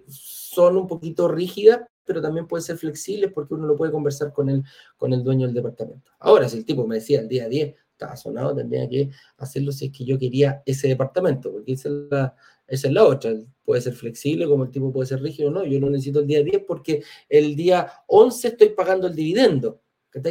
[0.08, 4.50] son un poquito rígidas, pero también pueden ser flexibles porque uno lo puede conversar con
[4.50, 4.64] el,
[4.96, 6.12] con el dueño del departamento.
[6.20, 9.88] Ahora, si el tipo me decía el día 10, estaba sonado, tendría que hacerlo si
[9.88, 12.36] es que yo quería ese departamento, porque esa es la,
[12.68, 13.34] esa es la otra.
[13.64, 15.66] Puede ser flexible, como el tipo puede ser rígido, no.
[15.66, 19.82] Yo no necesito el día 10 porque el día 11 estoy pagando el dividendo.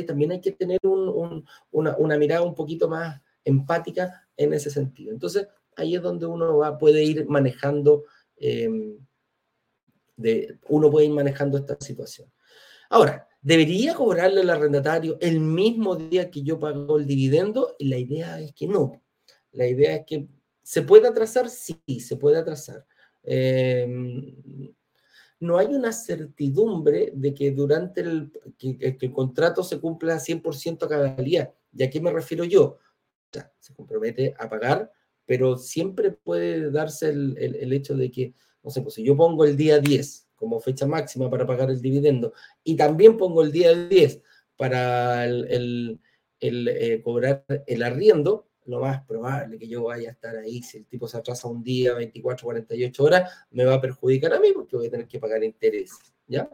[0.07, 5.13] También hay que tener una, mirada un poquito más empática en ese sentido.
[5.13, 8.05] Entonces, ahí es donde uno va, puede ir manejando,
[8.37, 8.99] em,
[10.17, 12.31] de, uno puede ir manejando esta situación.
[12.91, 17.77] Ahora, ¿debería cobrarle al arrendatario el mismo día que yo pago el dividendo?
[17.79, 19.03] La idea es que no.
[19.53, 20.29] La idea es que
[20.67, 22.85] se puede atrasar, sí, se puede atrasar.
[23.23, 24.35] Em,
[25.39, 30.89] no hay una certidumbre de que durante el, que, el contrato se cumpla 100% a
[30.89, 31.55] cada día.
[31.73, 32.79] ¿Y a qué me refiero yo?
[33.61, 34.91] se compromete a pagar,
[35.25, 39.57] pero siempre puede darse el, hecho de que, no sé, pues si yo pongo el
[39.57, 42.33] día 10 como fecha máxima para pagar el dividendo
[42.65, 44.21] y también pongo el día 10
[44.57, 46.01] para el,
[46.41, 50.87] eh, cobrar el arriendo, lo más probable que yo vaya a estar ahí, si el
[50.87, 54.77] tipo se atrasa un día, 24, 48 horas, me va a perjudicar a mí porque
[54.77, 55.93] voy a tener que pagar interés,
[56.27, 56.49] ¿ya?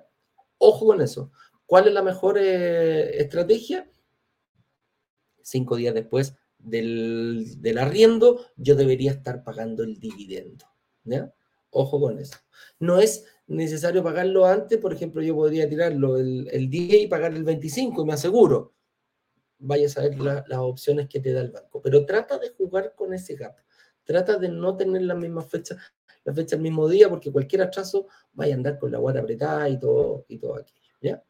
[0.59, 1.33] Ojo con eso.
[1.67, 3.91] ¿Cuál es la mejor eh, estrategia?
[5.43, 10.67] Cinco días después del, del, arriendo, yo debería estar pagando el dividendo,
[11.05, 11.33] ¿ya?
[11.71, 12.37] Ojo con eso.
[12.79, 17.35] No es necesario pagarlo antes, por ejemplo, yo podría tirarlo el, el 10 y pagar
[17.35, 18.72] el 25 y me aseguro
[19.63, 21.81] vayas a ver las opciones que te da el banco.
[21.81, 23.57] Pero trata de jugar con ese gap.
[24.05, 25.77] Trata de no tener la misma fecha,
[26.25, 29.69] la fecha el mismo día, porque cualquier atraso vaya a andar con la guata apretada
[29.69, 30.93] y todo, y todo aquello.
[31.01, 31.23] ¿ya?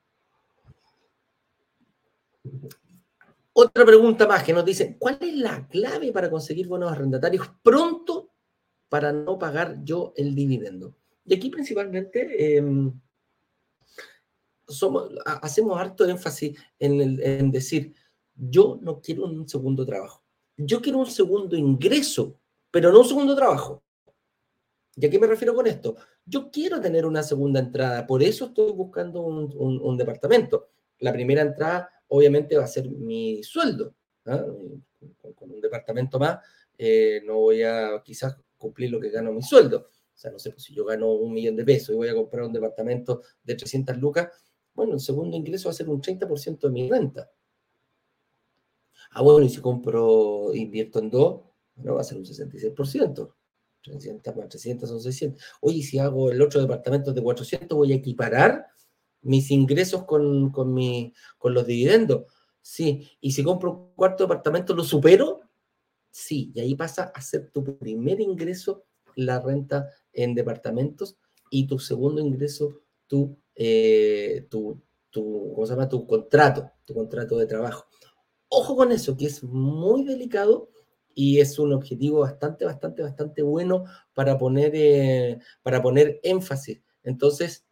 [3.53, 8.31] Otra pregunta más que nos dice, ¿cuál es la clave para conseguir buenos arrendatarios pronto
[8.89, 10.97] para no pagar yo el dividendo?
[11.27, 12.99] Y aquí principalmente em,
[15.43, 17.95] hacemos harto énfasis en decir,
[18.35, 20.23] yo no quiero un segundo trabajo.
[20.57, 22.39] Yo quiero un segundo ingreso,
[22.71, 23.83] pero no un segundo trabajo.
[24.97, 25.97] ¿Y a qué me refiero con esto?
[26.25, 30.69] Yo quiero tener una segunda entrada, por eso estoy buscando un, departamento.
[30.99, 33.95] La primera entrada, obviamente, va a ser mi sueldo.
[34.27, 34.45] ¿ah?
[35.35, 36.39] Con, un departamento más,
[36.77, 39.89] eh, no voy a quizás cumplir lo que gano mi sueldo.
[40.15, 42.15] O sea, no sé, pues si yo gano un millón de pesos y voy a
[42.15, 44.29] comprar un departamento de 300 lucas,
[44.75, 47.31] bueno, el segundo ingreso va a ser un 30% de mi renta.
[49.15, 51.43] Ah, bueno, y si compro, invierto en dos,
[51.75, 53.35] bueno, va a ser un 66%.
[53.83, 55.43] 300 más 300 son 600.
[55.61, 58.67] Oye, si hago el otro departamento de 400, voy a equiparar
[59.23, 62.25] mis ingresos con, con, mi, con los dividendos.
[62.61, 65.41] Sí, y si compro un cuarto departamento, ¿lo supero?
[66.11, 68.85] Sí, y ahí pasa a ser tu primer ingreso
[69.17, 71.17] la renta en departamentos
[71.51, 75.89] y tu segundo ingreso tu, eh, tu, tu, ¿cómo se llama?
[75.89, 77.87] tu contrato, tu contrato de trabajo.
[78.55, 80.69] Ojo con eso, que es muy delicado
[81.15, 86.83] y es un objetivo bastante, bastante, bastante bueno para poner, eh, para poner énfasis.
[87.03, 87.65] Entonces,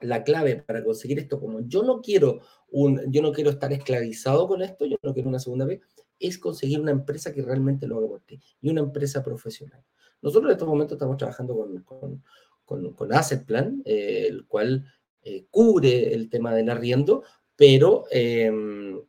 [0.00, 2.40] la clave para conseguir esto, como yo no quiero
[2.70, 5.82] un, yo no quiero estar esclavizado con esto, yo no quiero una segunda vez,
[6.18, 9.84] es conseguir una empresa que realmente lo haga por ti y una empresa profesional.
[10.22, 12.22] Nosotros en estos momentos estamos trabajando con,
[12.64, 14.86] con, con, Asset Plan, eh, el cual
[15.22, 17.24] eh, cubre el tema del arriendo,
[17.56, 19.02] pero em,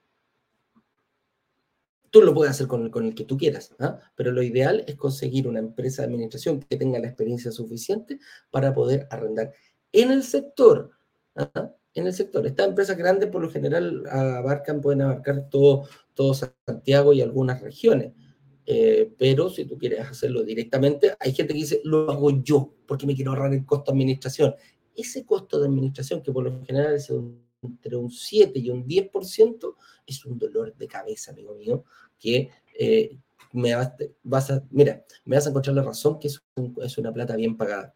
[2.11, 3.99] Tú lo puedes hacer con con el que tú quieras, ¿ah?
[4.15, 8.19] pero lo ideal es conseguir una empresa de administración que tenga la experiencia suficiente
[8.51, 9.53] para poder arrendar.
[9.91, 10.91] En el sector,
[11.35, 11.71] ¿ah?
[11.93, 17.13] en el sector, estas empresas grandes por lo general abarcan, pueden abarcar todo, todo Santiago
[17.13, 18.13] y algunas regiones.
[18.65, 23.07] Eh, pero si tú quieres hacerlo directamente, hay gente que dice, lo hago yo, porque
[23.07, 24.53] me quiero ahorrar el costo de administración.
[24.95, 27.11] Ese costo de administración, que por lo general es
[27.61, 31.83] entre un 7 y un 10%, es un dolor de cabeza, amigo mío,
[32.17, 33.17] que eh,
[33.53, 33.75] me
[34.23, 37.93] vas, a, mira, me vas a encontrar la razón que es, una plata bien pagada.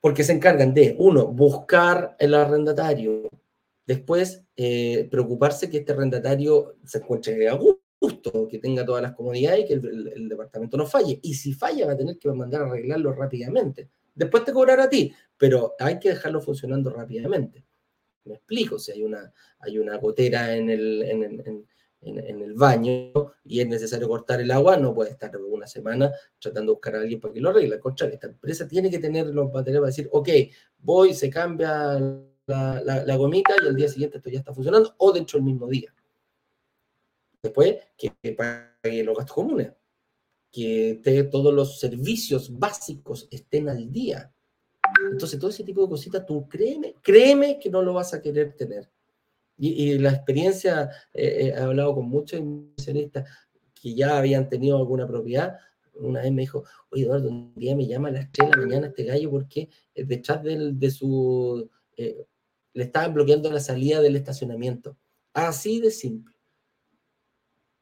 [0.00, 3.28] Porque se encargan de, uno, buscar el arrendatario,
[3.86, 9.64] después eh, preocuparse que este arrendatario se encuentre a gusto, que tenga todas las comodidades
[9.64, 11.18] y que el, departamento no falle.
[11.22, 13.90] Y si falla, va a tener que mandar a arreglarlo rápidamente.
[14.14, 17.64] Después te cobrará a ti, pero hay que dejarlo funcionando rápidamente.
[18.28, 21.66] Me explico, si hay una, hay una gotera en el, en,
[22.00, 26.74] el baño y es necesario cortar el agua, no puede estar una semana tratando de
[26.74, 27.74] buscar a alguien para que lo arregle.
[27.74, 30.28] Al contrario, esta empresa tiene que tener los materiales para decir, ok,
[30.78, 31.98] voy, se cambia
[32.46, 35.94] la, gomita y al día siguiente esto ya está funcionando o dentro del mismo día.
[37.42, 39.72] Después, que, pague los gastos comunes,
[40.50, 41.00] que
[41.30, 44.32] todos los servicios básicos estén al día.
[45.10, 48.54] Entonces, todo ese tipo de cositas, tú créeme, créeme que no lo vas a querer
[48.54, 48.90] tener.
[49.60, 53.28] Y, la experiencia, eh, eh, he hablado con muchos inversionistas
[53.74, 55.58] que ya habían tenido alguna propiedad.
[55.94, 58.62] Una vez me dijo, oye Eduardo, un día me llama a las 3 de la
[58.62, 61.68] mañana este gallo porque detrás de su...
[61.96, 62.24] Eh,
[62.74, 64.96] le estaban bloqueando la salida del estacionamiento.
[65.32, 66.36] Así de simple.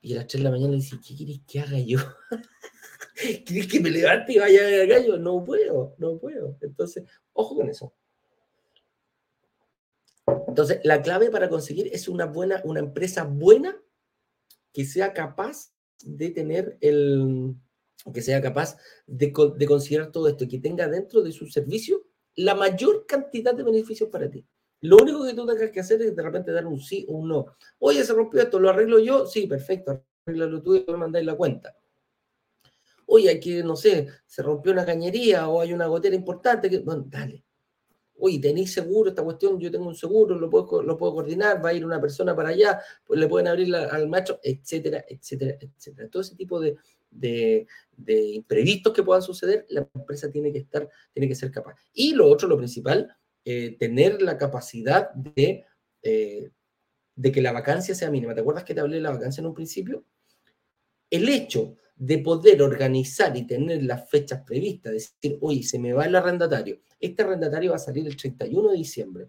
[0.01, 1.99] Y a las 3 de la mañana le dice, ¿qué quieres que haga yo?
[3.47, 5.19] ¿Quieres que me levante y vaya al gallo?
[5.19, 6.57] No puedo, no puedo.
[6.61, 7.95] Entonces, ojo con eso.
[10.49, 13.77] Entonces, la clave para conseguir es una buena, una empresa buena
[14.73, 15.73] que sea capaz
[16.05, 17.55] de tener el,
[18.13, 22.05] que sea capaz de, de considerar todo esto, que tenga dentro de su servicio
[22.35, 24.45] la mayor cantidad de beneficios para ti.
[24.83, 27.29] Lo único que tú tengas que hacer es de repente dar un sí o un
[27.29, 27.47] no.
[27.79, 29.25] Oye, se rompió esto, ¿lo arreglo yo?
[29.27, 31.75] Sí, perfecto, arreglalo tú y me mandáis la cuenta
[33.07, 36.79] oye, hay que, no sé, se rompió una cañería o hay una gotera importante, que,
[36.79, 37.45] bueno, dale.
[38.19, 41.71] Oye, tenéis seguro esta cuestión, yo tengo un seguro, lo puedo, lo puedo coordinar, va
[41.71, 46.09] a ir una persona para allá, pues le pueden abrir al macho, etcétera, etcétera, etcétera.
[46.09, 46.77] Todo ese tipo de,
[47.11, 47.67] de,
[48.33, 51.75] imprevistos que puedan suceder, la empresa tiene que estar, tiene que ser capaz.
[51.93, 55.65] Y lo otro, lo principal, eh, tener la capacidad de,
[56.03, 56.51] eh,
[57.15, 58.35] de que la vacancia sea mínima.
[58.35, 60.05] ¿Te acuerdas que te hablé de la vacancia en un principio?
[61.11, 66.05] El hecho de poder organizar y tener las fechas previstas, decir, oye, se me va
[66.05, 69.29] el arrendatario, este arrendatario va a salir el 31 de diciembre.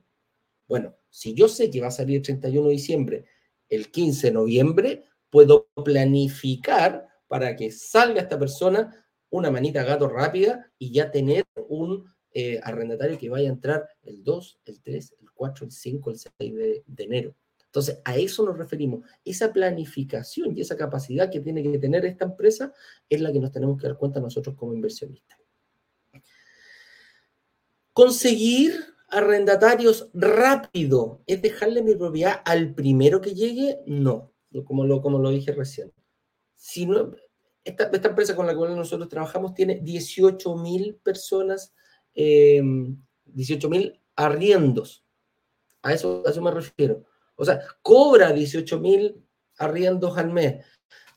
[0.67, 3.25] Bueno, si yo sé que va a salir el 31 de diciembre,
[3.69, 10.71] el 15 de noviembre, puedo planificar para que salga esta persona una manita gato rápida
[10.77, 15.31] y ya tener un eh, arrendatario que vaya a entrar el 2, el 3, el
[15.31, 16.33] 4, el 5, el 6
[16.85, 17.35] de enero.
[17.77, 19.05] Entonces, a eso nos referimos.
[19.23, 22.73] Esa planificación y esa capacidad que tiene que tener esta empresa
[23.07, 25.37] es la que nos tenemos que dar cuenta nosotros como inversionistas.
[27.93, 28.73] Conseguir
[29.09, 34.33] arrendatarios rápido es dejarle mi propiedad al primero que llegue, no,
[34.65, 35.93] como lo, como lo dije recién.
[36.55, 36.89] Si
[37.63, 41.75] esta, empresa con la cual nosotros trabajamos tiene 18 mil personas,
[42.15, 45.05] 18 eh, mil arriendos.
[45.83, 47.05] A eso, a eso me refiero.
[47.37, 49.23] O sea, cobra 18 mil
[49.57, 50.65] arriendos al mes.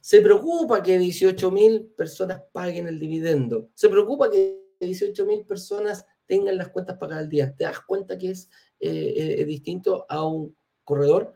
[0.01, 3.71] Se preocupa que 18 mil personas paguen el dividendo.
[3.75, 7.55] Se preocupa que 18 mil personas tengan las cuentas pagadas al día.
[7.55, 8.49] ¿Te das cuenta que es
[8.79, 11.35] eh, eh, distinto a un corredor?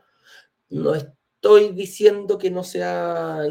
[0.68, 1.06] No es
[1.44, 3.42] estoy diciendo que no sea,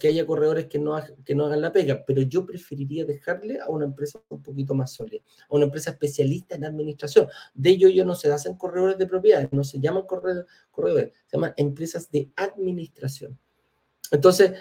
[0.00, 3.68] que haya corredores que no, que no hagan la pega, pero yo preferiría dejarle a
[3.68, 7.28] una empresa un poquito más sólida, a una empresa especialista en administración.
[7.52, 11.52] De ello yo no se hacen corredores de propiedades, no se llaman corredores, se llaman
[11.58, 13.38] empresas de administración.
[14.10, 14.52] Entonces,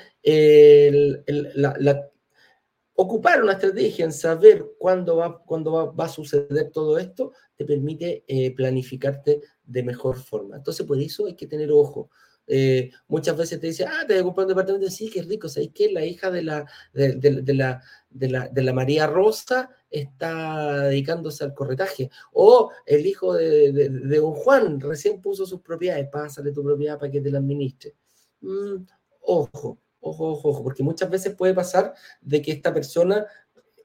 [2.96, 8.26] ocupar una estrategia en saber cuándo va, cuándo va, a suceder todo esto, te permite
[8.28, 10.58] eh, planificarte de mejor forma.
[10.58, 12.10] Entonces, por eso hay que tener ojo.
[12.48, 15.50] Eh, muchas veces te dice, ah, te voy a comprar un departamento, sí, qué rico,
[15.50, 15.92] ¿sabes qué?
[15.92, 22.72] La hija de la, de, la, de, la, María Rosa está dedicándose al corretaje, o
[22.86, 27.30] el hijo de, un Juan recién puso sus propiedades, pásale tu propiedad para que te
[27.30, 27.96] la administre.
[28.40, 28.86] Mm,
[29.22, 33.26] ojo, ojo, ojo, ojo, porque muchas veces puede pasar de que esta persona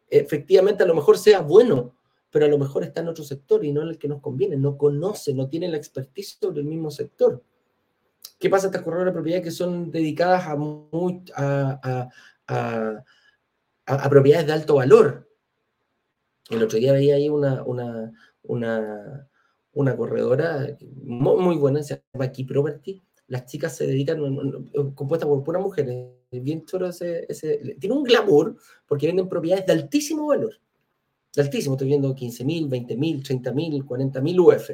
[0.09, 1.97] efectivamente a lo mejor sea bueno,
[2.31, 4.57] pero a lo mejor está en otro sector y no en el que nos conviene,
[4.57, 7.43] no conoce, no tiene la expertise sobre el mismo sector.
[8.43, 12.11] ¿Qué pasa estas corredoras de propiedad que son dedicadas a,
[12.49, 15.31] a, propiedades de alto valor?
[16.51, 18.13] El otro día veía ahí una, una,
[18.43, 19.29] una,
[19.75, 23.01] una corredora muy, buena, se llama Key Property.
[23.29, 24.19] Las chicas se dedican,
[24.97, 27.29] compuestas por puras mujeres, bien choro ese,
[27.79, 28.57] tiene un glamour
[28.89, 30.59] porque venden propiedades de altísimo valor.
[31.33, 34.71] De altísimo, estoy viendo 15 mil, 20 mil, 30 mil, 40 mil UF.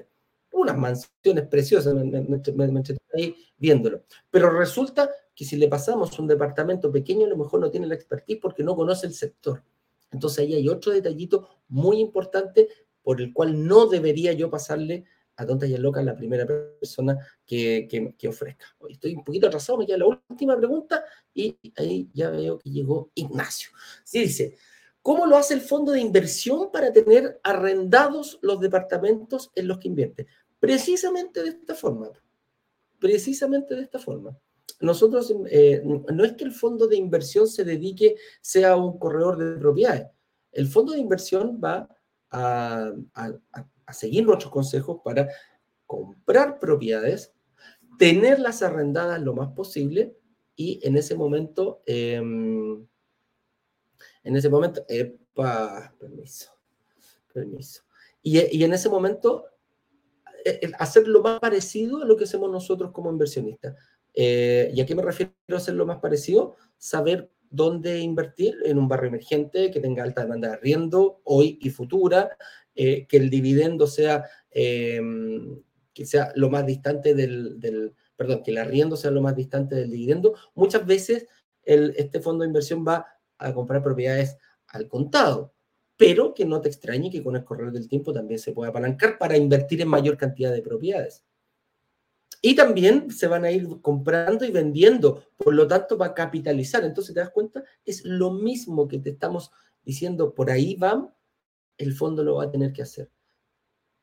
[0.70, 2.82] Unas mansiones preciosas, me, me,
[3.14, 4.02] ahí viéndolo.
[4.30, 7.94] Pero resulta que si le pasamos un departamento pequeño, a lo mejor no tiene la
[7.94, 9.62] expertise porque no conoce el sector.
[10.10, 12.68] Entonces ahí hay otro detallito muy importante
[13.02, 15.04] por el cual no debería yo pasarle
[15.36, 17.16] a Tonta y a Loca la primera persona
[17.46, 17.86] que,
[18.18, 18.66] que, ofrezca.
[18.78, 22.70] Hoy estoy un poquito atrasado, me queda la última pregunta y ahí ya veo que
[22.70, 23.70] llegó Ignacio.
[24.02, 24.56] Sí, dice,
[25.00, 29.88] ¿cómo lo hace el fondo de inversión para tener arrendados los departamentos en los que
[29.88, 30.26] invierte?
[30.60, 32.10] Precisamente de esta forma.
[32.98, 34.36] Precisamente de esta forma.
[34.80, 39.58] Nosotros, eh, no es que el fondo de inversión se dedique, sea un corredor de
[39.58, 40.06] propiedades.
[40.52, 41.88] El fondo de inversión va
[42.30, 42.92] a,
[43.92, 45.28] seguir nuestros consejos para
[45.86, 47.32] comprar propiedades,
[47.98, 50.16] tenerlas arrendadas lo más posible
[50.54, 52.86] y en ese momento, em,
[54.22, 56.50] en ese momento, epa, permiso,
[57.32, 57.82] permiso.
[58.22, 59.46] Y, en ese momento,
[60.78, 63.74] hacer lo más parecido a lo que hacemos nosotros como inversionistas.
[64.14, 66.56] Eh, ¿Y a qué me refiero a hacer lo más parecido?
[66.76, 71.70] Saber dónde invertir en un barrio emergente que tenga alta demanda de arriendo hoy y
[71.70, 72.36] futura,
[72.74, 75.00] eh, que el dividendo sea, eh,
[75.94, 79.90] que sea lo más distante del, perdón, que el arriendo sea lo más distante del
[79.90, 80.34] dividendo.
[80.54, 81.26] Muchas veces
[81.62, 84.36] este fondo de inversión va a comprar propiedades
[84.68, 85.54] al contado,
[85.98, 89.18] pero que no te extrañe que con el correr del tiempo también se puede apalancar
[89.18, 91.24] para invertir en mayor cantidad de propiedades.
[92.40, 96.84] Y también se van a ir comprando y vendiendo, por lo tanto va a capitalizar.
[96.84, 97.64] Entonces, ¿te das cuenta?
[97.84, 99.50] Es lo mismo que te estamos
[99.82, 101.12] diciendo, por ahí van,
[101.76, 103.10] el fondo lo va a tener que hacer.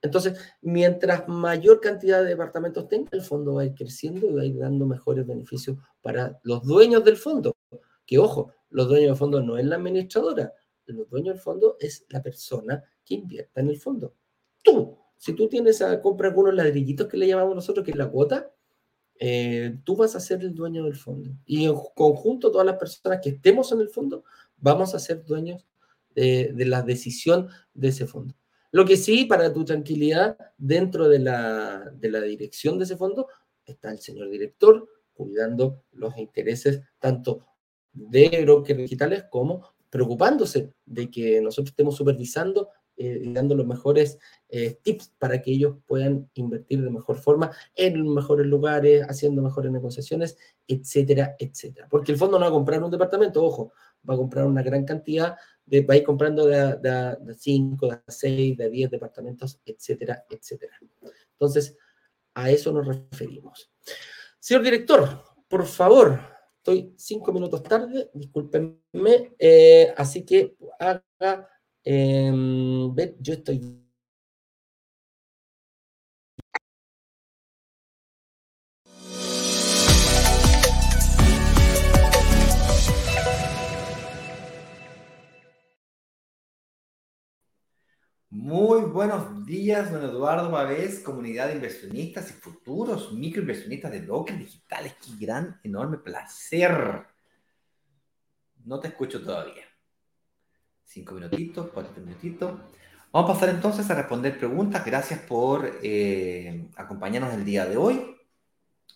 [0.01, 4.41] Entonces, mientras mayor cantidad de departamentos tenga, el fondo va a ir creciendo y va
[4.41, 7.55] a ir dando mejores beneficios para los dueños del fondo.
[8.05, 10.53] Que ojo, los dueños del fondo no es la administradora,
[10.93, 14.15] los dueños del fondo es la persona que invierta en el fondo.
[14.63, 18.09] Tú, si tú tienes a comprar algunos ladrillitos que le llamamos nosotros, que es la
[18.09, 18.51] cuota,
[19.17, 21.31] eh, tú vas a ser el dueño del fondo.
[21.45, 24.23] Y en conjunto, todas las personas que estemos en el fondo,
[24.57, 25.65] vamos a ser dueños
[26.13, 28.35] de, la decisión de ese fondo.
[28.71, 33.27] Lo que sí, para tu tranquilidad, dentro de la, de la dirección de ese fondo
[33.65, 37.47] está el señor director cuidando los intereses tanto
[37.93, 42.67] de brokers digitales como preocupándose de que nosotros estemos supervisando
[42.97, 44.19] eh, dando los mejores
[44.49, 49.71] eh, tips para que ellos puedan invertir de mejor forma en mejores lugares, haciendo mejores
[49.71, 50.37] negociaciones,
[50.67, 51.87] etcétera, etcétera.
[51.89, 53.71] Porque el fondo no va a comprar un departamento, ojo,
[54.09, 58.57] va a comprar una gran cantidad, de, va a ir comprando de 5, de 6,
[58.57, 60.77] de 10 departamentos, etcétera, etcétera.
[61.31, 61.77] Entonces,
[62.33, 63.71] a eso nos referimos.
[64.39, 66.34] Señor director, por favor,
[66.65, 71.47] estoy cinco minutos tarde, discúlpenme, eh, así que haga
[71.87, 73.84] Em, yo estoy
[88.45, 94.93] Muy buenos días, don Eduardo Pavés, comunidad de inversionistas y futuros microinversionistas de bloques digitales.
[95.03, 97.07] Qué gran, enorme placer.
[98.63, 99.63] No te escucho todavía
[100.83, 102.51] cinco minutitos, cuatro minutitos.
[103.11, 104.85] Vamos a pasar entonces a responder preguntas.
[104.85, 108.15] Gracias por eh, acompañarnos el día de hoy.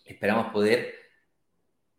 [0.05, 0.93] Esperamos poder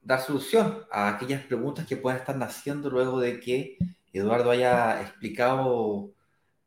[0.00, 3.76] dar solución a aquellas preguntas que puedan estar naciendo luego de que
[4.12, 6.12] Eduardo haya explicado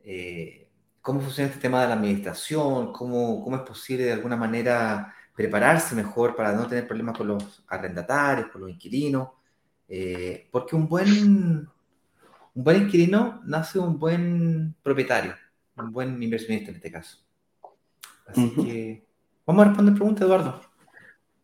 [0.04, 0.63] eh,
[1.04, 5.96] cómo funciona este tema de la administración, cómo, cómo es posible de alguna manera prepararse
[5.96, 9.30] mejor para no tener problemas con los arrendatarios, con los inquilinos,
[9.88, 11.68] eh, porque un buen
[12.56, 15.36] un buen inquilino nace un buen propietario,
[15.76, 17.18] un buen inversionista en este caso.
[18.28, 19.06] Así que
[19.46, 20.62] vamos a responder preguntas, Eduardo.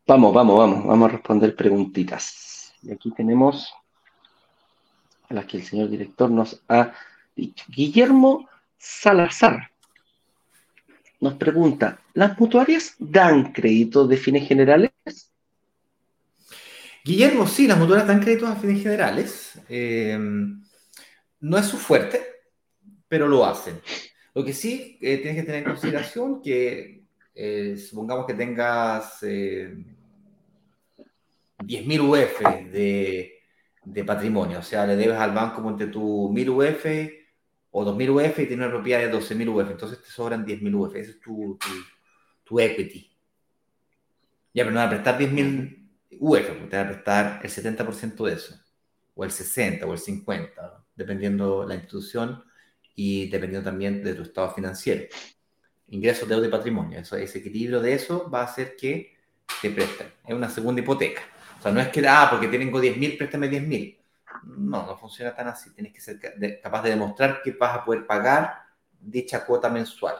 [0.08, 2.74] Vamos, vamos, vamos, vamos a responder preguntitas.
[2.82, 3.74] Y aquí tenemos
[5.28, 6.94] a las que el señor director nos ha
[7.36, 7.66] dicho.
[7.68, 8.48] Guillermo
[8.80, 9.70] Salazar
[11.20, 14.92] nos pregunta, ¿las mutuarias dan crédito de fines generales?
[17.04, 19.60] Guillermo, sí, las mutuarias dan créditos a fines generales.
[19.68, 20.18] Eh,
[21.42, 22.22] no es su fuerte,
[23.08, 23.82] pero lo hacen.
[24.34, 27.04] Lo que sí eh, tienes que tener en consideración que
[27.36, 29.76] eh, supongamos que tengas, eh,
[31.58, 33.34] 10.000 UF de,
[33.84, 37.19] de, patrimonio, o sea, le debes al banco entre tu 1.000 UF
[37.72, 40.96] o 2.000 UF y tienes una propiedad de 12.000 UF, entonces te sobran 10.000 UF,
[40.96, 41.70] ese es tu, tu,
[42.44, 43.10] tu, equity.
[44.54, 45.90] Ya, pero no va a prestar 10.000
[46.20, 48.60] UF, te va a prestar el 70% de eso,
[49.14, 52.44] o el 60, o el 50, dependiendo la institución
[52.96, 55.06] y dependiendo también de tu estado financiero.
[55.88, 57.00] Ingresos, deuda y patrimonio.
[57.00, 59.18] Eso, ese equilibrio de eso va a hacer que
[59.62, 60.08] te presten.
[60.28, 61.22] Es una segunda hipoteca.
[61.58, 63.99] O sea, no es que, ah, porque tengo 10.000, préstame 10.000.
[64.46, 65.72] No, no funciona tan así.
[65.74, 66.20] Tienes que ser
[66.62, 68.64] capaz de demostrar que vas a poder pagar
[69.00, 70.16] dicha cuota mensual.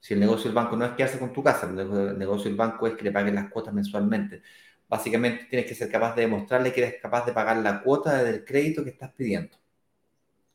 [0.00, 2.56] Si el negocio del banco no es que hace con tu casa, el negocio del
[2.56, 4.42] banco es que le paguen las cuotas mensualmente.
[4.88, 8.44] Básicamente tienes que ser capaz de demostrarle que eres capaz de pagar la cuota del
[8.44, 9.56] crédito que estás pidiendo.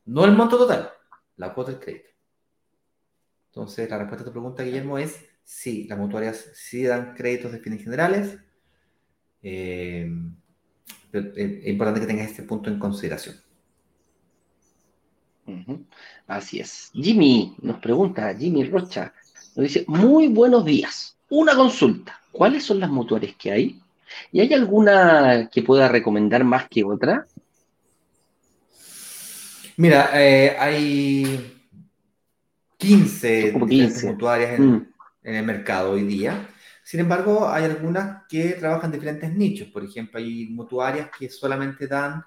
[0.06, 0.92] No el monto total,
[1.38, 2.10] la cuota del crédito.
[3.48, 7.60] Entonces, la respuesta a tu pregunta, Guillermo, es sí, las mutuarias sí dan créditos de
[7.60, 8.38] fines generales.
[9.44, 10.10] Eh,
[11.12, 13.36] es importante que tengas este punto en consideración.
[16.28, 16.90] Así es.
[16.94, 19.14] Jimmy nos pregunta, Jimmy Rocha,
[19.56, 21.18] nos dice, muy buenos días.
[21.30, 22.20] Una consulta.
[22.32, 23.82] ¿Cuáles son las mutuarias que hay?
[24.32, 27.28] ¿Y hay alguna que pueda recomendar más que otra?
[29.78, 31.62] Mira, eh, hay
[32.78, 34.86] 15, mutuarias mm.
[35.24, 36.48] en, el mercado hoy día.
[36.84, 39.70] Sin embargo, hay algunas que trabajan en diferentes nichos.
[39.70, 42.24] Por ejemplo, hay mutuarias que solamente dan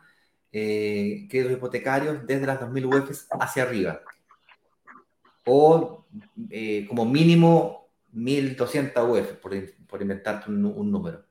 [0.51, 4.01] eh, créditos hipotecarios desde las 2.000 UF hacia arriba.
[5.45, 6.07] O
[6.51, 9.53] eh, como mínimo 1.200 UF, por,
[9.87, 11.27] por inventarte un, número.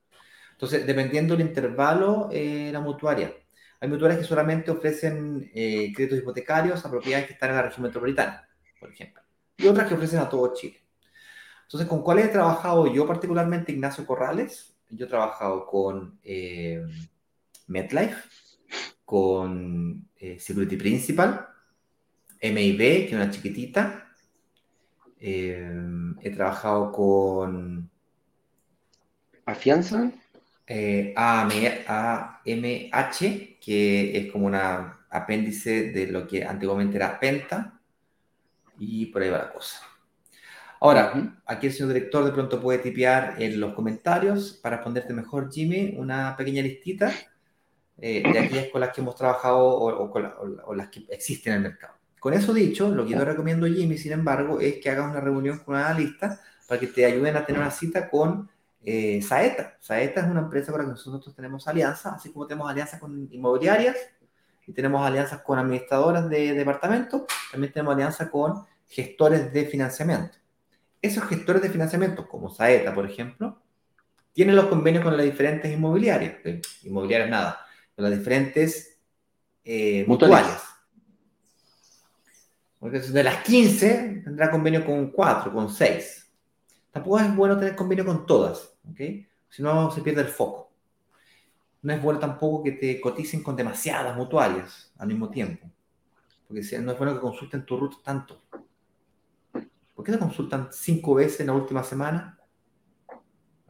[0.52, 3.34] Entonces, dependiendo del intervalo, eh, la mutuaria.
[3.82, 8.48] Hay mutuarias que solamente ofrecen créditos hipotecarios a propiedades que están en la región metropolitana,
[8.80, 9.22] por ejemplo,
[9.58, 10.85] y otras que ofrecen a todo Chile.
[11.66, 14.76] Entonces, ¿con cuáles he trabajado yo particularmente, Ignacio Corrales?
[14.90, 16.86] Yo he trabajado con eh,
[17.68, 18.24] MetLife,
[19.04, 21.48] con eh, Security Principal,
[22.42, 24.08] MIB, que es una chiquitita.
[25.20, 27.90] he trabajado con...
[29.46, 30.12] ¿Afianza?
[30.68, 32.40] eh, AMH,
[33.60, 37.80] que es como una apéndice de lo que antiguamente era Penta,
[38.80, 39.82] y por ahí va la cosa.
[40.86, 45.52] Ahora, aquí el señor director de pronto puede tipear en los comentarios para responderte mejor,
[45.52, 47.12] Jimmy, una pequeña listita
[47.98, 51.64] eh, de aquellas con las que hemos trabajado o, o, las que existen en el
[51.72, 51.96] mercado.
[52.20, 55.58] Con eso dicho, lo que yo recomiendo, Jimmy, sin embargo, es que hagas una reunión
[55.58, 58.48] con una lista para que te ayuden a tener una cita con
[58.84, 59.78] eh, Saeta.
[59.80, 63.28] Saeta es una empresa con la que nosotros tenemos alianza, así como tenemos alianzas con
[63.32, 63.96] inmobiliarias
[64.68, 70.45] y tenemos alianzas con administradoras de departamentos, también tenemos alianza con gestores de financiamiento.
[71.06, 73.62] Esos gestores de financiamiento, como Saeta, por ejemplo,
[74.34, 76.38] tienen los convenios con las diferentes inmobiliarias,
[76.84, 78.98] inmobiliarias nada, con las diferentes
[79.64, 80.64] eh, mutuarias.
[82.80, 86.28] Porque de las 15 tendrá convenio con 4, con 6.
[86.92, 89.00] Tampoco es bueno tener convenio con todas, ¿ok?
[89.50, 90.72] Si no, se pierde el foco.
[91.84, 95.70] No es bueno tampoco que te coticen con demasiadas mutuarias al mismo tiempo.
[96.48, 98.42] Porque no es bueno que consulten tu ruta tanto.
[99.96, 102.40] ¿Por qué te consultan cinco veces en la última semana?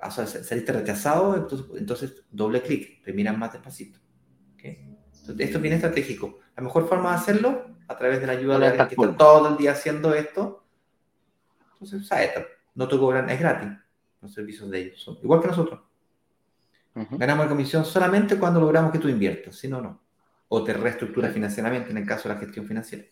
[0.04, 4.00] O sea, saliste rechazado, entonces, entonces doble clic, te miran más despacito.
[4.54, 4.98] ¿okay?
[5.12, 6.40] esto es bien estratégico.
[6.58, 9.48] La mejor forma de hacerlo, a través de la ayuda de alguien que está todo
[9.50, 10.66] el día haciendo esto,
[11.74, 12.42] entonces, usa esto
[12.76, 13.70] no te cobran, es gratis
[14.22, 15.82] los servicios de ellos, son igual que nosotros.
[16.94, 20.02] Ganamos la comisión solamente cuando logramos que tú inviertas, si no, no.
[20.48, 23.04] O te reestructuras financieramente en el caso de la gestión financiera.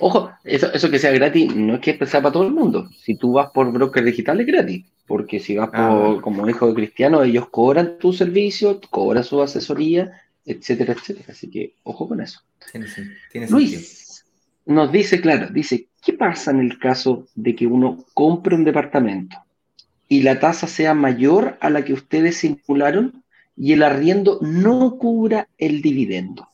[0.00, 2.88] Ojo, eso, que sea gratis no es que sea para todo el mundo.
[2.98, 6.68] Si tú vas por broker digital es gratis, porque si vas ah, por, como hijo
[6.68, 11.26] de cristiano, ellos cobran tu servicio, cobran su asesoría, etcétera, etcétera.
[11.30, 12.40] Así que ojo con eso.
[13.30, 14.24] Tiene, Luis
[14.64, 19.36] nos dice, claro, dice, ¿Qué pasa en el caso de que uno compre un departamento
[20.08, 23.22] y la tasa sea mayor a la que ustedes simularon
[23.56, 26.48] y el arriendo no cubra el dividendo?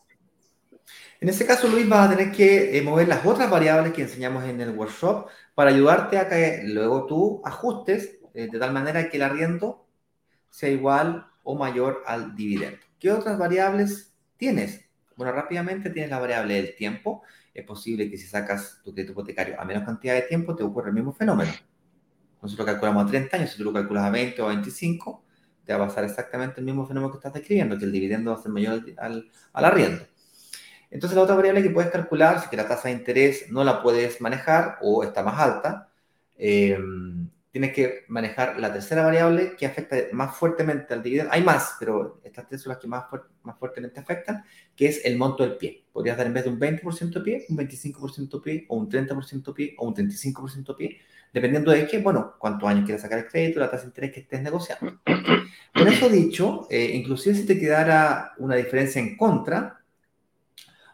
[1.21, 4.45] En ese caso, Luis, vas a tener que eh, mover las otras variables que enseñamos
[4.45, 9.17] en el workshop para ayudarte a que luego tú ajustes eh, de tal manera que
[9.17, 9.85] el arriendo
[10.49, 12.79] sea igual o mayor al dividendo.
[13.01, 14.85] ¿Qué otras variables tienes?
[15.17, 19.61] Bueno, rápidamente tienes la variable del tiempo, es posible que si sacas tu crédito hipotecario
[19.61, 21.51] a menos cantidad de tiempo, te ocurra el mismo fenómeno.
[22.41, 25.25] Nosotros calculamos a 30 años, si tú lo calculas a 20 o a 25,
[25.65, 28.39] te va a pasar exactamente el mismo fenómeno que estás describiendo, que el dividendo va
[28.39, 30.05] a ser mayor al, al arriendo.
[30.91, 33.83] Entonces, la otra variable que puedes calcular, si que la tasa de interés no la
[33.83, 35.91] puedes manejar o está más alta,
[36.37, 36.79] eh,
[37.51, 41.33] tienes que manejar la tercera variable que afecta más fuertemente al dividendo.
[41.33, 43.05] Hay más, pero estas tres son las que más,
[43.43, 44.45] más fuertemente afectan,
[44.77, 45.85] que es el monto del pie.
[45.93, 48.89] Podrías dar en vez de un 20% de pie, un 25% de pie, o un
[48.89, 50.99] 30% de pie, o un 35% de pie,
[51.33, 54.21] dependiendo de qué, bueno, cuántos años quieres sacar el crédito, la tasa de interés que
[54.21, 55.01] estés negociando.
[55.75, 59.78] Con eso dicho, eh, inclusive si te quedara una diferencia en contra,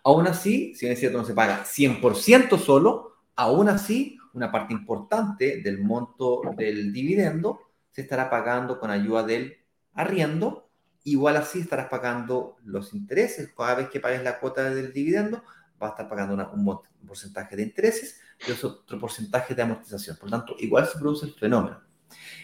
[0.05, 5.61] aún así, si es cierto no se paga 100% solo, aún así una parte importante
[5.63, 7.61] del monto del dividendo
[7.95, 9.57] se estará pagando con ayuda del
[9.95, 10.69] arriendo.
[11.05, 13.53] Igual así estarás pagando los intereses.
[13.57, 15.45] Cada vez que pagues la cuota del dividendo,
[15.79, 20.17] vas a estar pagando un, porcentaje de intereses y otro porcentaje de amortización.
[20.17, 21.81] Por lo tanto, igual se produce el fenómeno.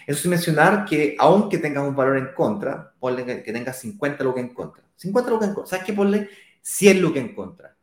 [0.07, 4.45] Eso sin mencionar que, aunque tengas un valor en contra, ponle que, tengas 50 lucas
[4.45, 4.85] en contra.
[4.97, 5.71] 50 lucas en contra.
[5.71, 5.93] ¿Sabes qué?
[5.93, 6.29] Ponle
[6.63, 7.77] 100 lucas en contra.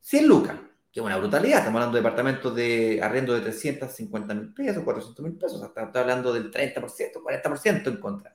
[0.00, 0.56] 100 lucas
[0.96, 1.58] que es una brutalidad.
[1.58, 5.62] Estamos hablando de departamentos de arriendo de 350 mil pesos, 400 mil pesos.
[5.62, 8.32] Estamos hablando del 30%, 40% en contra.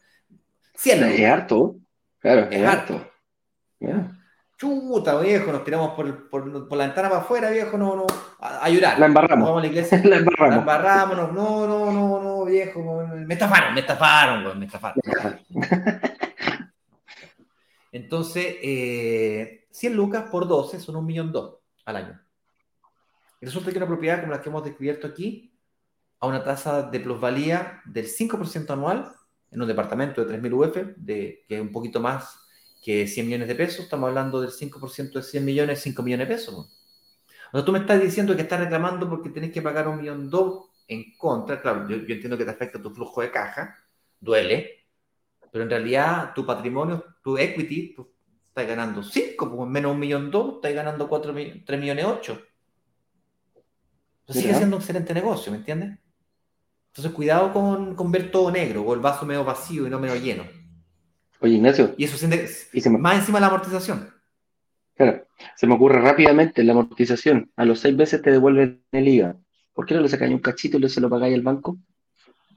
[0.76, 1.78] 100 Es harto.
[2.19, 3.03] Claro, es, harto.
[4.59, 8.05] Chuta, viejo, nos tiramos por, por, por, la ventana para afuera, viejo, no, no,
[8.39, 8.99] a, llorar.
[8.99, 9.47] La embarramos.
[9.47, 9.99] Vamos a la iglesia.
[10.05, 10.55] la embarramos.
[10.57, 15.01] La embarramos, no, no, no, no, viejo, me estafaron, me estafaron, me estafaron.
[17.91, 22.22] Entonces, eh, 100 lucas por 12 son un millón dos al año.
[23.39, 25.57] Y resulta que una propiedad como la que hemos descubierto aquí,
[26.19, 29.11] a una tasa de plusvalía del 5% anual,
[29.49, 32.39] en un departamento de 3.000 UF, de, que es un poquito más
[32.84, 36.36] que 100 millones de pesos, estamos hablando del 5% de 100 millones, 5 millones de
[36.36, 36.55] pesos.
[36.55, 40.30] O sea, tú me estás diciendo que estás reclamando porque tenés que pagar un millón
[40.30, 41.61] dos en contra.
[41.61, 43.76] Claro, yo, entiendo que te afecta tu flujo de caja,
[44.19, 44.86] duele,
[45.51, 48.13] pero en realidad tu patrimonio, tu equity, tú
[48.51, 51.33] estás ganando 5, pues menos un millón dos, estás ganando 4,
[51.65, 52.41] 3 millones 8
[54.33, 55.97] sigue siendo un excelente negocio, ¿me entiendes?
[56.87, 60.15] Entonces, cuidado con, con, ver todo negro o el vaso medio vacío y no medio
[60.15, 60.43] lleno.
[61.39, 61.95] Oye, Ignacio.
[61.97, 62.47] Y eso siente,
[62.99, 64.09] más encima de la amortización.
[64.95, 65.25] Claro,
[65.55, 67.51] se me ocurre rápidamente la amortización.
[67.55, 69.37] A los seis meses te devuelven el IVA.
[69.73, 71.77] ¿Por qué no le sacáis un cachito y se lo pagáis al banco?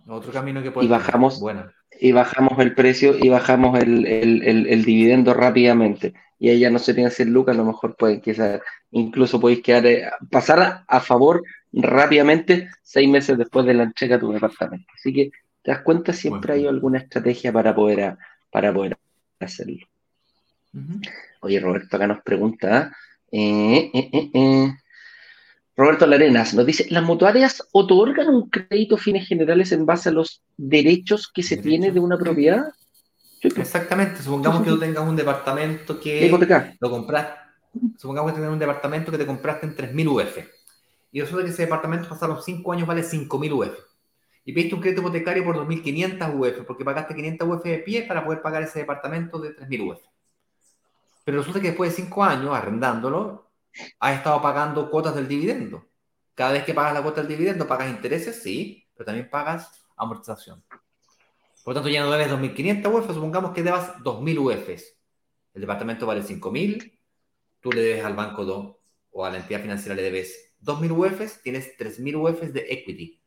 [0.07, 1.70] Otro camino que puede Y bajamos, bueno.
[2.01, 6.14] Y bajamos el precio y bajamos el, el, el, dividendo rápidamente.
[6.38, 9.40] Y ahí ya no se tiene que hacer lucas, a lo mejor pueden quizás, incluso
[9.40, 11.42] podéis quedar, eh, pasar a favor
[11.72, 14.86] rápidamente seis meses después de la entrega a tu departamento.
[14.95, 15.30] Así que
[15.62, 18.16] te das cuenta, siempre hay alguna estrategia para poder,
[18.51, 18.97] para poder
[19.40, 19.86] hacerlo.
[21.40, 22.92] Oye, Roberto acá nos pregunta,
[23.30, 24.72] eh, eh, eh,
[25.77, 30.43] Roberto Larenas nos dice, ¿las mutuarias otorgan un crédito fines generales en base a los
[30.57, 32.72] derechos que se tiene de una propiedad?
[33.43, 36.31] Exactamente, supongamos que tú tengas un departamento que
[36.81, 37.39] lo compraste,
[37.99, 40.39] supongamos que tengas un departamento que te compraste en 3.000 UF
[41.14, 43.79] y resulta que ese departamento pasaron 5 años vale 5.000 UF.
[44.45, 48.25] Y pediste un crédito hipotecario por 2.500 UF, porque pagaste 500 UF de pie para
[48.25, 50.01] poder pagar ese departamento de 3.000 UF.
[51.25, 53.43] Pero resulta que después de 5 años, arrendándolo,
[53.99, 55.89] has estado pagando cuotas del dividendo.
[56.35, 60.62] Cada vez que pagas la cuota del dividendo, pagas intereses, sí, pero también pagas amortización.
[60.68, 64.68] Por lo tanto, ya no debes 2.500 UF, supongamos que debas 2.000 UF.
[65.55, 66.99] El departamento vale 5.000,
[67.61, 68.77] tú le debes al banco 2
[69.12, 73.22] o a la entidad financiera le debes 2.000 UFs, tienes 3.000 UFs de equity.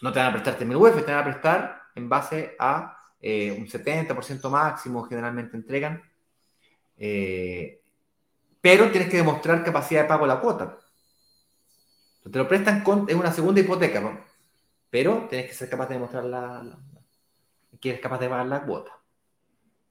[0.00, 3.50] No te van a prestar 3.000 UFs, te van a prestar en base a eh,
[3.50, 6.02] un 70% máximo, generalmente entregan.
[6.96, 7.82] Eh,
[8.66, 10.76] pero tienes que demostrar capacidad de pago de la cuota.
[12.24, 14.18] Te lo prestan con, es una segunda hipoteca, ¿no?
[14.90, 16.64] pero tienes que ser capaz de demostrar la,
[17.80, 18.90] que eres capaz de pagar la cuota.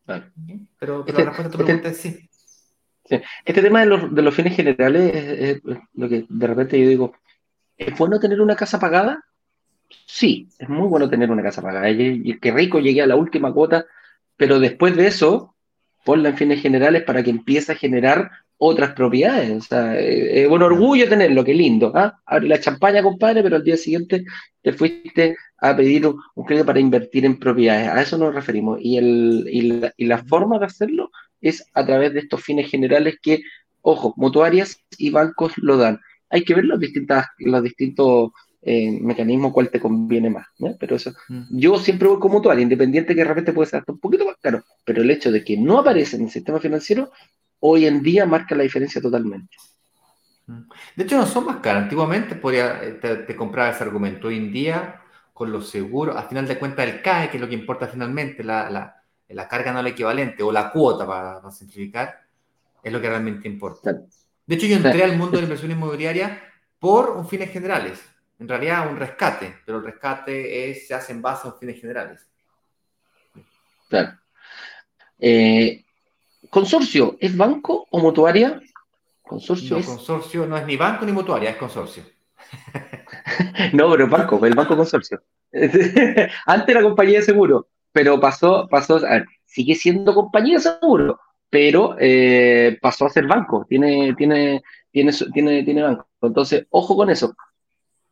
[0.05, 0.25] Pero,
[0.77, 2.29] pero este, la respuesta a tu este pregunta es sí.
[3.45, 5.61] Este tema de los, de los fines generales es,
[5.93, 7.15] lo que de repente yo digo,
[7.77, 9.23] ¿es bueno tener una casa pagada?
[10.05, 11.89] Sí, es muy bueno tener una casa pagada.
[11.89, 13.85] Y, qué rico llegué a la última cuota,
[14.35, 15.55] pero después de eso,
[16.03, 19.51] ponla en fines generales para que empiece a generar otras propiedades.
[19.51, 21.91] O sea, es un orgullo tenerlo, qué lindo.
[21.95, 22.19] ¿ah?
[22.25, 24.25] Abre la champaña, compadre, pero al día siguiente
[24.61, 27.87] te fuiste a pedir un, crédito para invertir en propiedades.
[27.89, 28.79] A eso nos referimos.
[28.81, 32.69] Y, el, y, la, y la forma de hacerlo es a través de estos fines
[32.69, 33.41] generales que,
[33.81, 35.99] ojo, mutuarias y bancos lo dan.
[36.29, 38.31] Hay que ver los, distintas, los distintos
[38.67, 40.47] eh, mecanismos cuál te conviene más.
[40.79, 41.43] Pero eso, mm.
[41.51, 44.37] yo siempre voy con mutuaria, independiente que de repente puede ser hasta un poquito más
[44.41, 47.11] caro, pero el hecho de que no aparece en el sistema financiero,
[47.67, 49.57] hoy en día marca la diferencia totalmente.
[50.47, 50.61] Mm.
[50.95, 51.83] De hecho, no son más caros.
[51.83, 54.27] Antiguamente podía, eh, te, compraba ese argumento.
[54.27, 55.01] Hoy en día,
[55.33, 58.43] con los seguros, al final de cuentas, el CAE, que es lo que importa finalmente,
[58.43, 58.69] la,
[59.29, 62.21] la carga no la equivalente o la cuota, para, simplificar,
[62.83, 63.91] es lo que realmente importa.
[64.45, 66.41] De hecho, yo entré al mundo de la inversión inmobiliaria
[66.79, 67.99] por un fines generales.
[68.37, 72.27] En realidad un rescate, pero el rescate es, se hace en base a fines generales.
[73.89, 74.19] Claro.
[75.19, 75.84] Eh,
[76.49, 78.61] ¿Consorcio es banco o mutuaria?
[79.21, 82.03] Consorcio no, consorcio no es ni banco ni mutuaria, es consorcio.
[83.73, 85.21] no, pero banco, el banco consorcio.
[85.51, 91.19] Antes era compañía de seguro, pero pasó, pasó, a ver, sigue siendo compañía de seguro,
[91.49, 96.07] pero eh, pasó a ser banco, tiene, tiene, tiene, tiene, tiene banco.
[96.21, 97.35] Entonces, ojo con eso.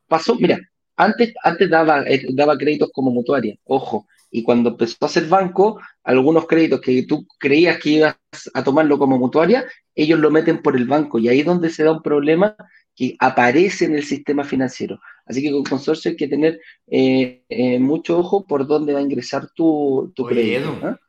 [0.08, 0.58] Pasó, mira,
[0.96, 5.80] antes, antes daba, eh, daba créditos como mutuaria, ojo, y cuando empezó a ser banco,
[6.04, 8.18] algunos créditos que tú creías que ibas
[8.56, 9.64] a tomarlo como mutuaria,
[9.94, 12.56] ellos lo meten por el banco y ahí es donde se da un problema
[12.96, 15.00] que aparece en el sistema financiero.
[15.28, 19.04] Así que con consorcio hay que tener eh, eh, mucho ojo por dónde va a
[19.04, 20.62] ingresar tu, tu crédito.
[20.62, 21.00] Edu, ¿ah?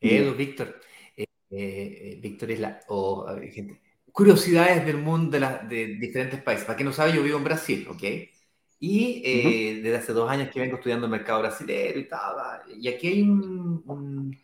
[0.00, 0.80] Edu Víctor,
[1.50, 2.80] eh, Víctor es la...
[3.52, 3.80] gente,
[4.12, 6.64] curiosidades del mundo de, de diferentes países.
[6.64, 8.04] Para quien no sabe, yo vivo en Brasil, ¿ok?
[8.78, 12.62] Y eh, desde hace dos años que vengo estudiando el mercado brasileño y tal.
[12.78, 14.38] Y aquí hay un, un,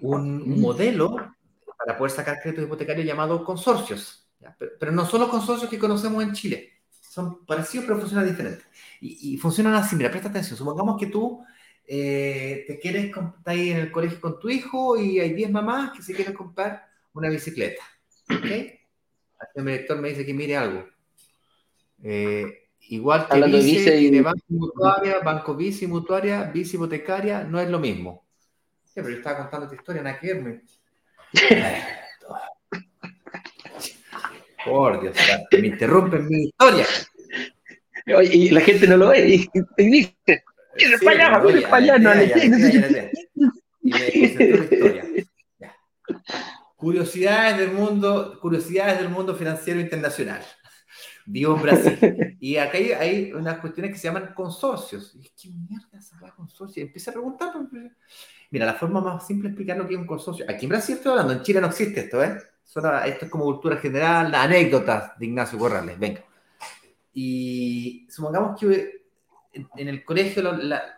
[0.00, 1.34] un, modelo
[1.78, 4.30] para poder sacar créditos hipotecarios llamado consorcios.
[4.78, 6.72] Pero, no son los consorcios que conocemos en Chile.
[7.00, 8.66] Son parecidos pero funcionan diferentes.
[9.00, 9.94] Y, funcionan así.
[9.96, 10.56] Mira, presta atención.
[10.56, 11.44] Supongamos que tú
[11.86, 15.92] eh, te quieres, estás ahí en el colegio con tu hijo y hay 10 mamás
[15.92, 17.82] que se quieren comprar una bicicleta.
[18.30, 18.46] ¿Ok?
[19.54, 20.86] El director me dice que mire algo.
[22.02, 28.26] Eh, Igual que Vice, Banco Mutuaria, Banco Bici Mutuaria, Bici Hipotecaria, no es lo mismo.
[28.94, 30.62] pero yo estaba contando esta historia, nada que verme.
[34.64, 35.16] Por Dios,
[35.50, 36.86] me interrumpen mi historia.
[38.30, 40.44] y la gente no lo ve y, dice,
[40.76, 41.40] ¿quieres sí, para allá?
[41.40, 41.98] ¿Quieres para allá?
[41.98, 42.10] No,
[43.82, 45.04] Y me historia.
[46.76, 50.42] Curiosidades del mundo, curiosidades del mundo financiero internacional
[51.26, 51.98] vivo en Brasil.
[52.42, 55.14] Y acá hay, unas cuestiones que se llaman consorcios.
[55.14, 56.82] Y ¿Qué mierda es hablar consorcio?
[56.82, 57.52] empieza a preguntar.
[57.70, 57.84] Pues,
[58.50, 60.44] mira, la forma más simple de explicar lo que es un consorcio.
[60.48, 62.36] Aquí en Brasil estoy hablando, en Chile no existe esto, ¿eh?
[63.06, 66.24] esto es como cultura general, anécdotas de Ignacio Corrales, venga.
[67.12, 69.02] Y supongamos que
[69.52, 70.42] en el colegio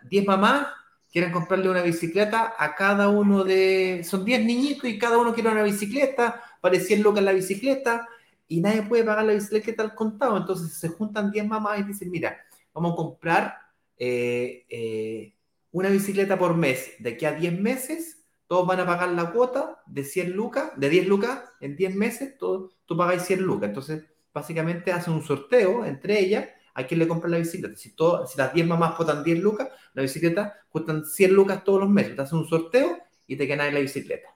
[0.08, 0.68] 10 mamás
[1.10, 4.02] quieren comprarle una bicicleta a cada uno de...
[4.04, 8.08] Son 10 niñitos y cada uno quiere una bicicleta, parecían locas la bicicleta,
[8.48, 10.36] y nadie puede pagar la bicicleta al contado.
[10.36, 12.36] Entonces se juntan 10 mamás y dicen, mira,
[12.72, 13.58] vamos a comprar
[13.96, 15.34] eh, eh,
[15.70, 16.92] una bicicleta por mes.
[16.98, 20.88] De aquí a 10 meses, todos van a pagar la cuota de 100 lucas, de
[20.88, 23.68] 10 lucas en 10 meses, todo, tú pagáis 100 lucas.
[23.68, 27.76] Entonces, básicamente hacen un sorteo entre ellas a quién le compra la bicicleta.
[27.76, 31.80] Si, todo, si las 10 mamás cuestan 10 lucas, la bicicleta cuestan 100 lucas todos
[31.80, 32.16] los meses.
[32.16, 34.33] Te hacen un sorteo y te quedan la bicicleta.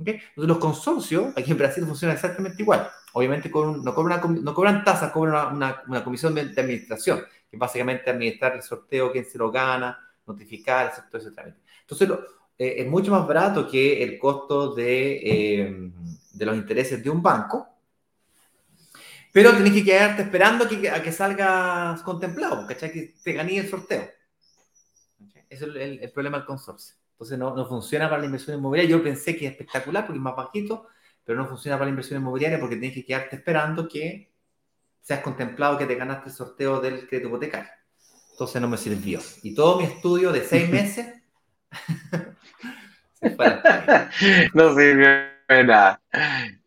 [0.00, 2.88] Entonces, los consorcios, aquí en Brasil funcionan exactamente igual.
[3.12, 8.62] Obviamente no, cobran, no cobran tasas, cobran una, comisión de, administración, que básicamente administrar el
[8.62, 11.58] sorteo, quién se lo gana, notificar, todo ese trámite.
[11.82, 12.08] Entonces,
[12.58, 15.92] eh, es mucho más barato que el costo de, eh,
[16.32, 17.68] de los intereses de un banco,
[19.32, 22.90] pero tenés que quedarte esperando que, a que salgas contemplado, ¿cachai?
[22.90, 24.08] Que te gané el sorteo.
[25.48, 26.99] Ese es el, el problema del consorcio.
[27.20, 28.96] Entonces no, no, funciona para la inversión inmobiliaria.
[28.96, 30.86] Yo pensé que es espectacular porque es más bajito,
[31.22, 34.32] pero no funciona para la inversión inmobiliaria porque tienes que quedarte esperando que
[35.02, 37.68] seas contemplado que te ganaste el sorteo del crédito hipotecario.
[38.32, 39.20] Entonces no me sirvió.
[39.42, 41.08] Y todo mi estudio de seis meses
[44.54, 45.08] no sirvió
[45.46, 46.00] de nada.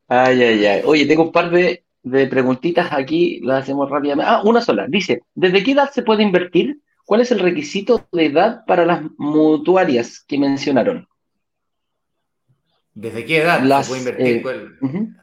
[0.07, 0.81] Ay, ay, ay.
[0.85, 4.29] Oye, tengo un par de, de preguntitas aquí, las hacemos rápidamente.
[4.31, 4.85] Ah, una sola.
[4.87, 6.82] Dice, ¿desde qué edad se puede invertir?
[7.05, 11.07] ¿Cuál es el requisito de edad para las mutuarias que mencionaron?
[12.93, 14.43] ¿Desde qué edad se puede invertir?
[14.45, 15.13] Eh,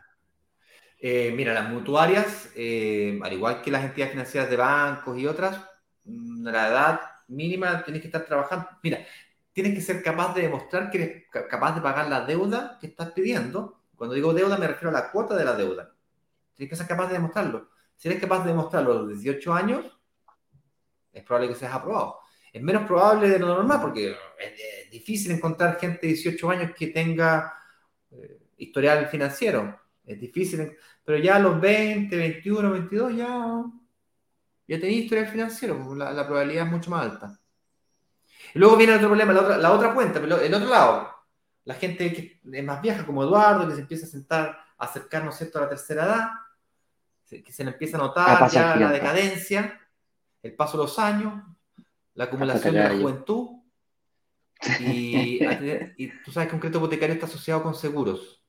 [1.03, 5.59] eh, mira, las mutuarias, eh, al igual que las entidades financieras de bancos y otras,
[6.05, 8.69] mm, la edad mínima tienes que estar trabajando.
[8.83, 8.99] Mira,
[9.53, 13.13] tienes que ser capaz de demostrar que eres capaz de pagar la deuda que estás
[13.13, 13.81] pidiendo.
[13.97, 15.95] Cuando digo deuda me refiero a la cuota de la deuda.
[16.57, 17.71] Tienes que ser capaz de demostrarlo.
[17.97, 19.85] Si eres capaz de demostrarlo a los 18 años,
[21.13, 22.19] es probable que seas aprobado.
[22.53, 26.89] Es menos probable de lo normal porque es, difícil encontrar gente de 18 años que
[26.89, 27.55] tenga
[28.11, 29.81] eh, historial financiero.
[30.05, 33.65] Es difícil, pero ya a los 20, 21, 22 ya,
[34.67, 37.39] ya tenéis historial financiero, pues, la, la, probabilidad es mucho más alta.
[38.53, 41.09] Y luego viene otro problema, la otra, la otra cuenta, el otro lado,
[41.65, 45.41] la gente que es más vieja, como Eduardo, que se empieza a sentar, a acercarnos
[45.41, 46.29] a la tercera edad,
[47.29, 49.79] que se le empieza a notar ya la decadencia,
[50.43, 51.43] el paso de los años,
[52.15, 53.49] la acumulación de la juventud.
[54.81, 55.39] Y,
[56.23, 58.45] tú sabes que un crédito hipotecario está asociado con seguros,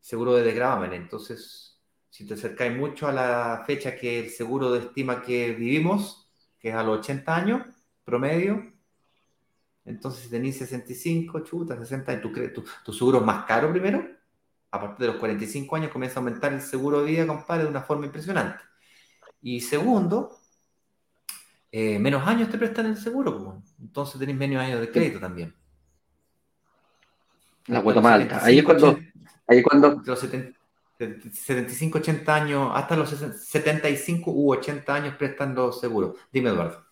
[0.00, 0.94] seguro de desgravamen.
[0.94, 1.78] Entonces,
[2.08, 6.74] si te acercáis mucho a la fecha que el seguro estima que vivimos, que es
[6.74, 7.66] a los 80 años
[8.04, 8.72] promedio,
[9.84, 14.06] entonces si tenéis 65, chuta, 60, ¿tu, tu, tu seguro es más caro primero?
[14.70, 17.70] A partir de los 45 años comienza a aumentar el seguro de vida, compadre, de
[17.70, 18.64] una forma impresionante.
[19.40, 20.37] Y segundo,
[21.70, 25.54] eh, menos años te prestan el seguro, entonces tenéis menos años de crédito también.
[27.66, 28.44] La cuota más alta.
[28.44, 28.98] Ahí es cuando.
[29.46, 30.02] Ahí es cuando.
[30.04, 36.16] Los 75, 80 años, hasta los 75 u 80 años prestan los seguros.
[36.32, 36.88] Dime, Eduardo.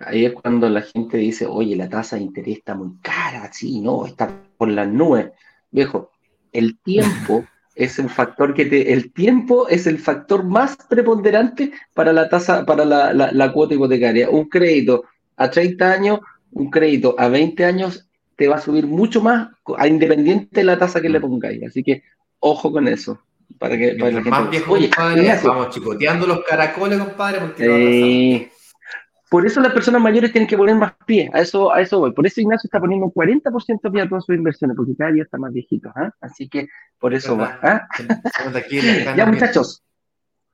[0.00, 3.80] Ahí es cuando la gente dice, oye, la tasa de interés está muy cara, sí,
[3.80, 5.30] no, está por las nubes.
[5.70, 6.10] Viejo,
[6.52, 12.12] el tiempo es un factor que te, el tiempo es el factor más preponderante para
[12.12, 14.28] la tasa, para la, la cuota hipotecaria.
[14.28, 15.04] Un crédito
[15.36, 16.20] a 30 años,
[16.52, 18.06] un crédito a 20 años
[18.36, 21.62] te va a subir mucho más, a independiente de la tasa que le pongáis.
[21.62, 22.02] Así que
[22.38, 23.20] ojo con eso.
[23.58, 28.50] Para que, para la más viejo, Oye, compadre, vamos chicoteando los caracoles, compadre, porque
[29.30, 32.12] por eso las personas mayores tienen que poner más pie, a eso, a eso voy.
[32.12, 35.22] Por eso Ignacio está poniendo un 40% pie a todas sus inversiones, porque cada día
[35.22, 35.90] está más viejito.
[35.94, 36.10] ¿ah?
[36.20, 36.66] Así que
[36.98, 37.58] por eso va.
[37.62, 37.88] ¿ah?
[39.16, 39.84] ya muchachos,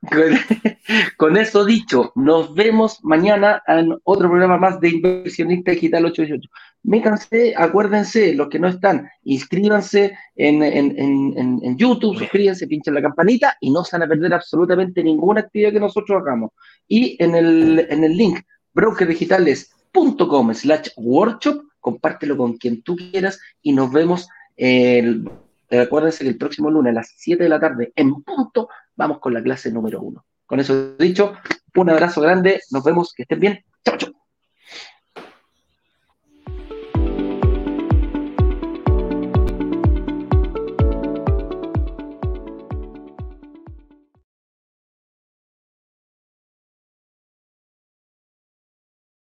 [1.16, 6.48] Con eso dicho, nos vemos mañana en otro programa más de Inversionista Digital 818.
[6.84, 13.84] Métanse, acuérdense, los que no están, inscríbanse en, YouTube, suscríbanse, pinchen la campanita y no
[13.84, 16.50] se van a perder absolutamente ninguna actividad que nosotros hagamos.
[16.86, 18.38] Y en el, en el link
[18.76, 25.28] brokerdigitales.com slash workshop, compártelo con quien tú quieras y nos vemos el
[25.70, 29.34] Acuérdense que el próximo lunes a las 7 de la tarde, en punto, vamos con
[29.34, 30.24] la clase número 1.
[30.46, 31.34] Con eso dicho,
[31.74, 33.64] un abrazo grande, nos vemos, que estén bien.
[33.84, 34.25] Chao, chao.